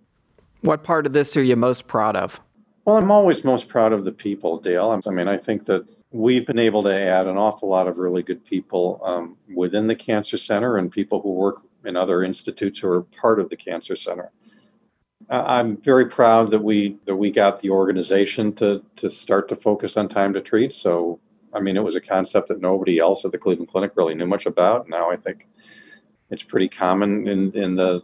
What 0.61 0.83
part 0.83 1.07
of 1.07 1.13
this 1.13 1.37
are 1.37 1.43
you 1.43 1.57
most 1.57 1.87
proud 1.87 2.17
of? 2.17 2.41
Well, 2.85 2.97
I'm 2.97 3.11
always 3.11 3.45
most 3.45 3.69
proud 3.69 3.93
of 3.93 4.05
the 4.05 4.13
people, 4.13 4.59
Dale. 4.59 5.01
I 5.07 5.11
mean, 5.11 5.27
I 5.27 5.39
think 5.39 5.65
that 5.67 5.89
we've 6.11 6.47
been 6.47 6.59
able 6.59 6.83
to 6.83 6.95
add 6.95 7.27
an 7.27 7.39
awful 7.39 7.69
lot 7.69 7.89
of 7.89 7.99
really 7.99 8.23
good 8.23 8.45
people 8.45 9.01
um, 9.03 9.37
within 9.55 9.87
the 9.87 9.95
Cancer 9.95 10.37
Center 10.37 10.77
and 10.77 10.93
people 10.93 11.21
who 11.21 11.33
work 11.33 11.63
in 11.85 11.97
other 11.97 12.23
institutes 12.23 12.79
who 12.79 12.89
are 12.89 13.03
part 13.03 13.41
of 13.41 13.49
the 13.49 13.57
Cancer 13.57 13.97
Center. 13.97 14.31
I'm 15.31 15.79
very 15.79 16.07
proud 16.07 16.51
that 16.51 16.63
we 16.63 16.99
that 17.07 17.17
we 17.17 17.31
got 17.31 17.59
the 17.61 17.71
organization 17.71 18.53
to 18.57 18.83
to 18.97 19.11
start 19.11 19.49
to 19.49 19.57
focus 19.57 19.97
on 19.97 20.07
time 20.09 20.35
to 20.35 20.43
treat. 20.43 20.75
So 20.75 21.19
I 21.55 21.61
mean, 21.61 21.79
it 21.79 21.85
was 21.85 21.95
a 21.95 22.01
concept 22.01 22.49
that 22.49 22.61
nobody 22.61 22.99
else 22.99 23.25
at 23.25 23.33
the 23.33 23.39
Cleveland 23.39 23.71
Clinic 23.71 23.93
really 23.97 24.15
knew 24.15 24.27
much 24.27 24.45
about. 24.45 24.89
Now 24.91 25.11
I 25.11 25.17
think 25.17 25.47
it's 26.31 26.43
pretty 26.43 26.69
common 26.69 27.27
in, 27.27 27.53
in 27.53 27.75
the 27.75 28.03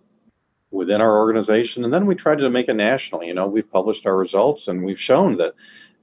within 0.70 1.00
our 1.00 1.18
organization. 1.18 1.84
And 1.84 1.92
then 1.92 2.06
we 2.06 2.14
tried 2.14 2.38
to 2.38 2.50
make 2.50 2.68
it 2.68 2.74
national. 2.74 3.24
You 3.24 3.34
know, 3.34 3.46
we've 3.46 3.70
published 3.70 4.06
our 4.06 4.16
results 4.16 4.68
and 4.68 4.84
we've 4.84 5.00
shown 5.00 5.36
that, 5.36 5.54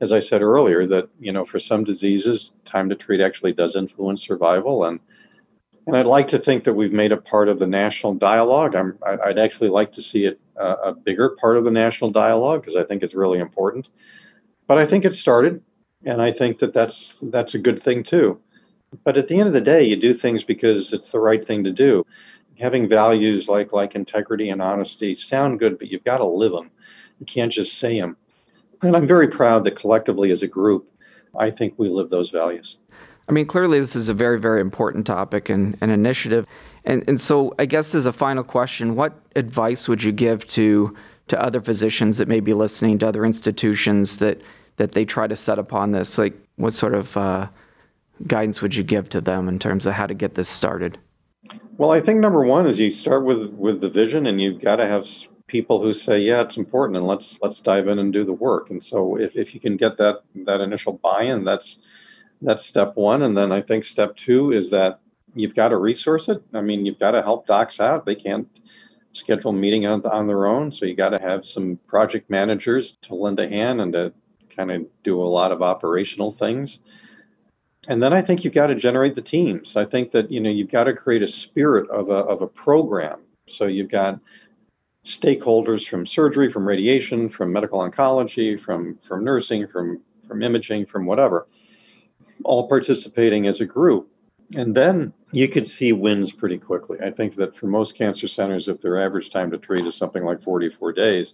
as 0.01 0.11
I 0.11 0.19
said 0.19 0.41
earlier, 0.41 0.85
that 0.87 1.09
you 1.19 1.31
know 1.31 1.45
for 1.45 1.59
some 1.59 1.83
diseases, 1.83 2.51
time 2.65 2.89
to 2.89 2.95
treat 2.95 3.21
actually 3.21 3.53
does 3.53 3.75
influence 3.75 4.21
survival. 4.25 4.85
And 4.85 4.99
and 5.85 5.95
I'd 5.95 6.05
like 6.05 6.27
to 6.29 6.37
think 6.37 6.65
that 6.65 6.73
we've 6.73 6.91
made 6.91 7.13
it 7.13 7.23
part 7.23 7.47
of 7.47 7.59
the 7.59 7.67
national 7.67 8.15
dialogue. 8.15 8.75
I'm, 8.75 8.99
I'd 9.05 9.39
actually 9.39 9.69
like 9.69 9.93
to 9.93 10.01
see 10.01 10.25
it 10.25 10.39
uh, 10.59 10.75
a 10.83 10.93
bigger 10.93 11.29
part 11.39 11.55
of 11.55 11.63
the 11.63 11.71
national 11.71 12.11
dialogue 12.11 12.61
because 12.61 12.75
I 12.75 12.83
think 12.83 13.03
it's 13.03 13.15
really 13.15 13.39
important. 13.39 13.89
But 14.67 14.79
I 14.79 14.85
think 14.85 15.05
it 15.05 15.15
started 15.15 15.61
and 16.05 16.21
I 16.21 16.31
think 16.31 16.59
that 16.59 16.73
that's 16.73 17.17
that's 17.21 17.53
a 17.53 17.59
good 17.59 17.81
thing 17.81 18.03
too. 18.03 18.39
But 19.03 19.17
at 19.17 19.27
the 19.27 19.37
end 19.37 19.47
of 19.47 19.53
the 19.53 19.61
day, 19.61 19.83
you 19.83 19.95
do 19.95 20.13
things 20.13 20.43
because 20.43 20.93
it's 20.93 21.11
the 21.11 21.19
right 21.19 21.43
thing 21.43 21.63
to 21.65 21.71
do. 21.71 22.05
Having 22.59 22.89
values 22.89 23.47
like 23.47 23.71
like 23.71 23.95
integrity 23.95 24.49
and 24.49 24.61
honesty 24.61 25.15
sound 25.15 25.59
good, 25.59 25.77
but 25.77 25.89
you've 25.89 26.03
got 26.03 26.17
to 26.17 26.25
live 26.25 26.51
them. 26.51 26.71
You 27.19 27.25
can't 27.25 27.51
just 27.51 27.77
say 27.77 27.99
them. 27.99 28.17
And 28.81 28.95
I'm 28.95 29.07
very 29.07 29.27
proud 29.27 29.63
that 29.65 29.75
collectively 29.75 30.31
as 30.31 30.43
a 30.43 30.47
group, 30.47 30.89
I 31.37 31.51
think 31.51 31.73
we 31.77 31.89
live 31.89 32.09
those 32.09 32.29
values. 32.29 32.77
I 33.29 33.31
mean, 33.31 33.45
clearly 33.45 33.79
this 33.79 33.95
is 33.95 34.07
a 34.09 34.13
very, 34.13 34.39
very 34.39 34.61
important 34.61 35.05
topic 35.05 35.49
and 35.49 35.77
an 35.81 35.89
initiative. 35.89 36.47
And 36.85 37.03
and 37.07 37.19
so 37.19 37.53
I 37.59 37.65
guess 37.65 37.93
as 37.93 38.05
a 38.05 38.13
final 38.13 38.43
question, 38.43 38.95
what 38.95 39.19
advice 39.35 39.87
would 39.87 40.01
you 40.03 40.11
give 40.11 40.47
to 40.49 40.95
to 41.27 41.41
other 41.41 41.61
physicians 41.61 42.17
that 42.17 42.27
may 42.27 42.39
be 42.39 42.53
listening 42.53 42.99
to 42.99 43.07
other 43.07 43.25
institutions 43.25 44.17
that 44.17 44.41
that 44.77 44.93
they 44.93 45.05
try 45.05 45.27
to 45.27 45.35
set 45.35 45.59
upon 45.59 45.91
this? 45.91 46.17
Like, 46.17 46.33
what 46.55 46.73
sort 46.73 46.95
of 46.95 47.17
uh, 47.17 47.47
guidance 48.25 48.61
would 48.61 48.75
you 48.75 48.83
give 48.83 49.09
to 49.09 49.21
them 49.21 49.49
in 49.49 49.59
terms 49.59 49.85
of 49.85 49.93
how 49.93 50.07
to 50.07 50.13
get 50.13 50.35
this 50.35 50.47
started? 50.47 50.97
Well, 51.77 51.91
I 51.91 52.01
think 52.01 52.19
number 52.19 52.43
one 52.43 52.67
is 52.67 52.79
you 52.79 52.91
start 52.91 53.23
with 53.25 53.51
with 53.51 53.81
the 53.81 53.89
vision, 53.89 54.25
and 54.27 54.41
you've 54.41 54.61
got 54.61 54.77
to 54.77 54.87
have 54.87 55.07
people 55.47 55.81
who 55.81 55.93
say, 55.93 56.19
"Yeah, 56.19 56.41
it's 56.41 56.57
important, 56.57 56.97
and 56.97 57.07
let's 57.07 57.37
let's 57.41 57.59
dive 57.59 57.87
in 57.87 57.99
and 57.99 58.11
do 58.11 58.23
the 58.23 58.33
work." 58.33 58.69
And 58.69 58.83
so, 58.83 59.17
if, 59.17 59.35
if 59.35 59.53
you 59.53 59.59
can 59.59 59.77
get 59.77 59.97
that 59.97 60.21
that 60.45 60.61
initial 60.61 60.93
buy-in, 60.93 61.43
that's 61.43 61.79
that's 62.41 62.65
step 62.65 62.95
one. 62.95 63.21
And 63.23 63.37
then 63.37 63.51
I 63.51 63.61
think 63.61 63.83
step 63.85 64.15
two 64.15 64.51
is 64.51 64.69
that 64.71 64.99
you've 65.35 65.55
got 65.55 65.69
to 65.69 65.77
resource 65.77 66.29
it. 66.29 66.41
I 66.53 66.61
mean, 66.61 66.85
you've 66.85 66.99
got 66.99 67.11
to 67.11 67.21
help 67.21 67.47
docs 67.47 67.79
out. 67.79 68.05
They 68.05 68.15
can't 68.15 68.47
schedule 69.13 69.51
meeting 69.51 69.85
on, 69.85 70.05
on 70.05 70.27
their 70.27 70.45
own. 70.45 70.71
So 70.71 70.85
you 70.85 70.95
got 70.95 71.09
to 71.09 71.21
have 71.21 71.45
some 71.45 71.79
project 71.87 72.29
managers 72.29 72.97
to 73.03 73.15
lend 73.15 73.39
a 73.39 73.47
hand 73.47 73.81
and 73.81 73.93
to 73.93 74.13
kind 74.55 74.71
of 74.71 74.85
do 75.03 75.21
a 75.21 75.23
lot 75.23 75.51
of 75.51 75.61
operational 75.61 76.31
things. 76.31 76.79
And 77.87 78.03
then 78.03 78.13
I 78.13 78.21
think 78.21 78.43
you've 78.43 78.53
got 78.53 78.67
to 78.67 78.75
generate 78.75 79.15
the 79.15 79.21
teams. 79.21 79.77
I 79.77 79.85
think 79.85 80.11
that 80.11 80.29
you 80.29 80.39
know 80.39 80.49
you've 80.49 80.71
got 80.71 80.85
to 80.85 80.93
create 80.93 81.23
a 81.23 81.27
spirit 81.27 81.89
of 81.89 82.09
a 82.09 82.17
of 82.17 82.41
a 82.41 82.47
program. 82.47 83.21
So 83.47 83.65
you've 83.65 83.89
got 83.89 84.19
stakeholders 85.05 85.87
from 85.87 86.05
surgery, 86.05 86.51
from 86.51 86.67
radiation, 86.67 87.29
from 87.29 87.51
medical 87.51 87.79
oncology, 87.79 88.59
from 88.59 88.97
from 88.97 89.23
nursing, 89.23 89.67
from 89.67 90.01
from 90.27 90.43
imaging, 90.43 90.85
from 90.85 91.05
whatever, 91.05 91.47
all 92.43 92.67
participating 92.67 93.47
as 93.47 93.61
a 93.61 93.65
group. 93.65 94.09
And 94.55 94.75
then 94.75 95.13
you 95.31 95.47
could 95.47 95.67
see 95.67 95.93
wins 95.93 96.31
pretty 96.31 96.57
quickly. 96.57 96.99
I 97.01 97.11
think 97.11 97.35
that 97.35 97.55
for 97.55 97.67
most 97.67 97.97
cancer 97.97 98.27
centers, 98.27 98.67
if 98.67 98.81
their 98.81 98.99
average 98.99 99.29
time 99.29 99.51
to 99.51 99.57
treat 99.57 99.85
is 99.85 99.95
something 99.95 100.23
like 100.23 100.41
44 100.41 100.93
days, 100.93 101.33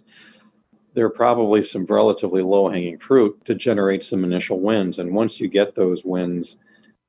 there 0.94 1.04
are 1.04 1.10
probably 1.10 1.62
some 1.62 1.84
relatively 1.86 2.42
low 2.42 2.68
hanging 2.68 2.98
fruit 2.98 3.44
to 3.44 3.54
generate 3.54 4.04
some 4.04 4.24
initial 4.24 4.60
wins. 4.60 4.98
And 4.98 5.14
once 5.14 5.40
you 5.40 5.48
get 5.48 5.74
those 5.74 6.04
wins, 6.04 6.56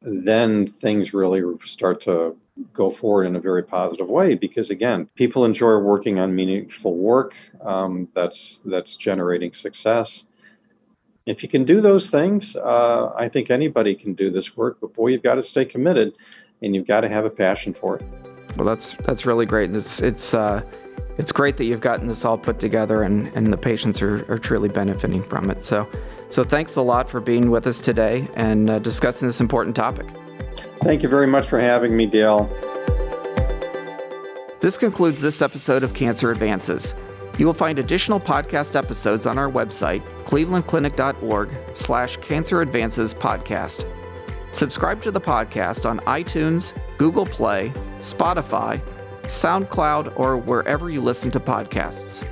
then 0.02 0.68
things 0.68 1.14
really 1.14 1.42
start 1.64 2.02
to 2.02 2.36
go 2.74 2.90
forward 2.90 3.26
in 3.26 3.36
a 3.36 3.40
very 3.40 3.64
positive 3.64 4.08
way. 4.08 4.36
Because 4.36 4.70
again 4.70 5.08
people 5.16 5.46
enjoy 5.46 5.78
working 5.78 6.20
on 6.20 6.36
meaningful 6.36 6.96
work. 6.98 7.36
Um, 7.62 8.08
that's 8.14 8.62
that's 8.66 8.96
generating 8.96 9.54
success. 9.54 10.26
If 11.26 11.42
you 11.42 11.50
can 11.50 11.64
do 11.64 11.82
those 11.82 12.12
things 12.12 12.56
uh, 12.56 13.12
i 13.18 13.28
think 13.28 13.50
anybody 13.50 13.96
can 13.96 14.14
do 14.14 14.30
this 14.30 14.56
work. 14.56 14.78
But 14.82 14.94
boy 14.94 15.08
you've 15.08 15.24
got 15.24 15.36
to 15.36 15.44
stay 15.44 15.66
committed 15.66 16.14
and 16.62 16.76
you've 16.76 16.88
got 16.88 17.02
to 17.02 17.10
have 17.10 17.26
a 17.26 17.30
passion 17.30 17.74
for 17.74 17.98
it. 17.98 18.06
Well 18.58 18.66
that's 18.66 18.94
that's 18.98 19.26
really 19.26 19.46
great. 19.46 19.72
It's 19.76 20.02
it's 20.02 20.34
uh, 20.34 20.62
it's 21.18 21.32
great 21.32 21.58
that 21.58 21.66
you've 21.66 21.82
gotten 21.82 22.08
this 22.08 22.26
all 22.26 22.38
put 22.38 22.60
together 22.60 23.04
and, 23.04 23.28
and 23.36 23.52
the 23.52 23.58
patients 23.58 24.02
are, 24.02 24.30
are 24.32 24.38
truly 24.38 24.70
benefiting 24.70 25.24
from 25.24 25.50
it. 25.50 25.64
So, 25.64 25.88
so 26.30 26.44
thanks 26.44 26.76
a 26.76 26.82
lot 26.82 27.10
for 27.10 27.20
being 27.20 27.50
with 27.50 27.68
us 27.68 27.80
today 27.80 28.28
and 28.36 28.70
uh, 28.70 28.80
discussing 28.80 29.28
this 29.28 29.40
important 29.40 29.76
topic. 29.76 30.08
Thank 30.82 31.04
you 31.04 31.10
very 31.10 31.28
much 31.28 31.48
for 31.48 31.60
having 31.60 31.96
me, 31.96 32.06
Dale. 32.06 32.50
This 34.60 34.78
concludes 34.78 35.22
this 35.22 35.42
episode 35.42 35.84
of 35.84 35.94
Cancer 35.94 36.32
Advances. 36.32 36.94
You 37.38 37.46
will 37.46 37.54
find 37.54 37.80
additional 37.80 38.20
podcast 38.20 38.76
episodes 38.76 39.28
on 39.28 39.38
our 39.38 39.50
website, 39.50 40.02
clevelandclinic.org 40.24 41.50
slash 41.74 42.18
cancer 42.18 42.62
advances 42.62 43.14
podcast. 43.14 43.86
Subscribe 44.54 45.02
to 45.04 45.12
the 45.12 45.20
podcast 45.20 45.88
on 45.88 46.00
iTunes, 46.02 46.74
Google 46.98 47.26
Play, 47.26 47.74
Spotify, 48.00 48.82
SoundCloud, 49.28 50.20
or 50.20 50.38
wherever 50.38 50.90
you 50.90 51.02
listen 51.02 51.30
to 51.32 51.40
podcasts. 51.40 52.28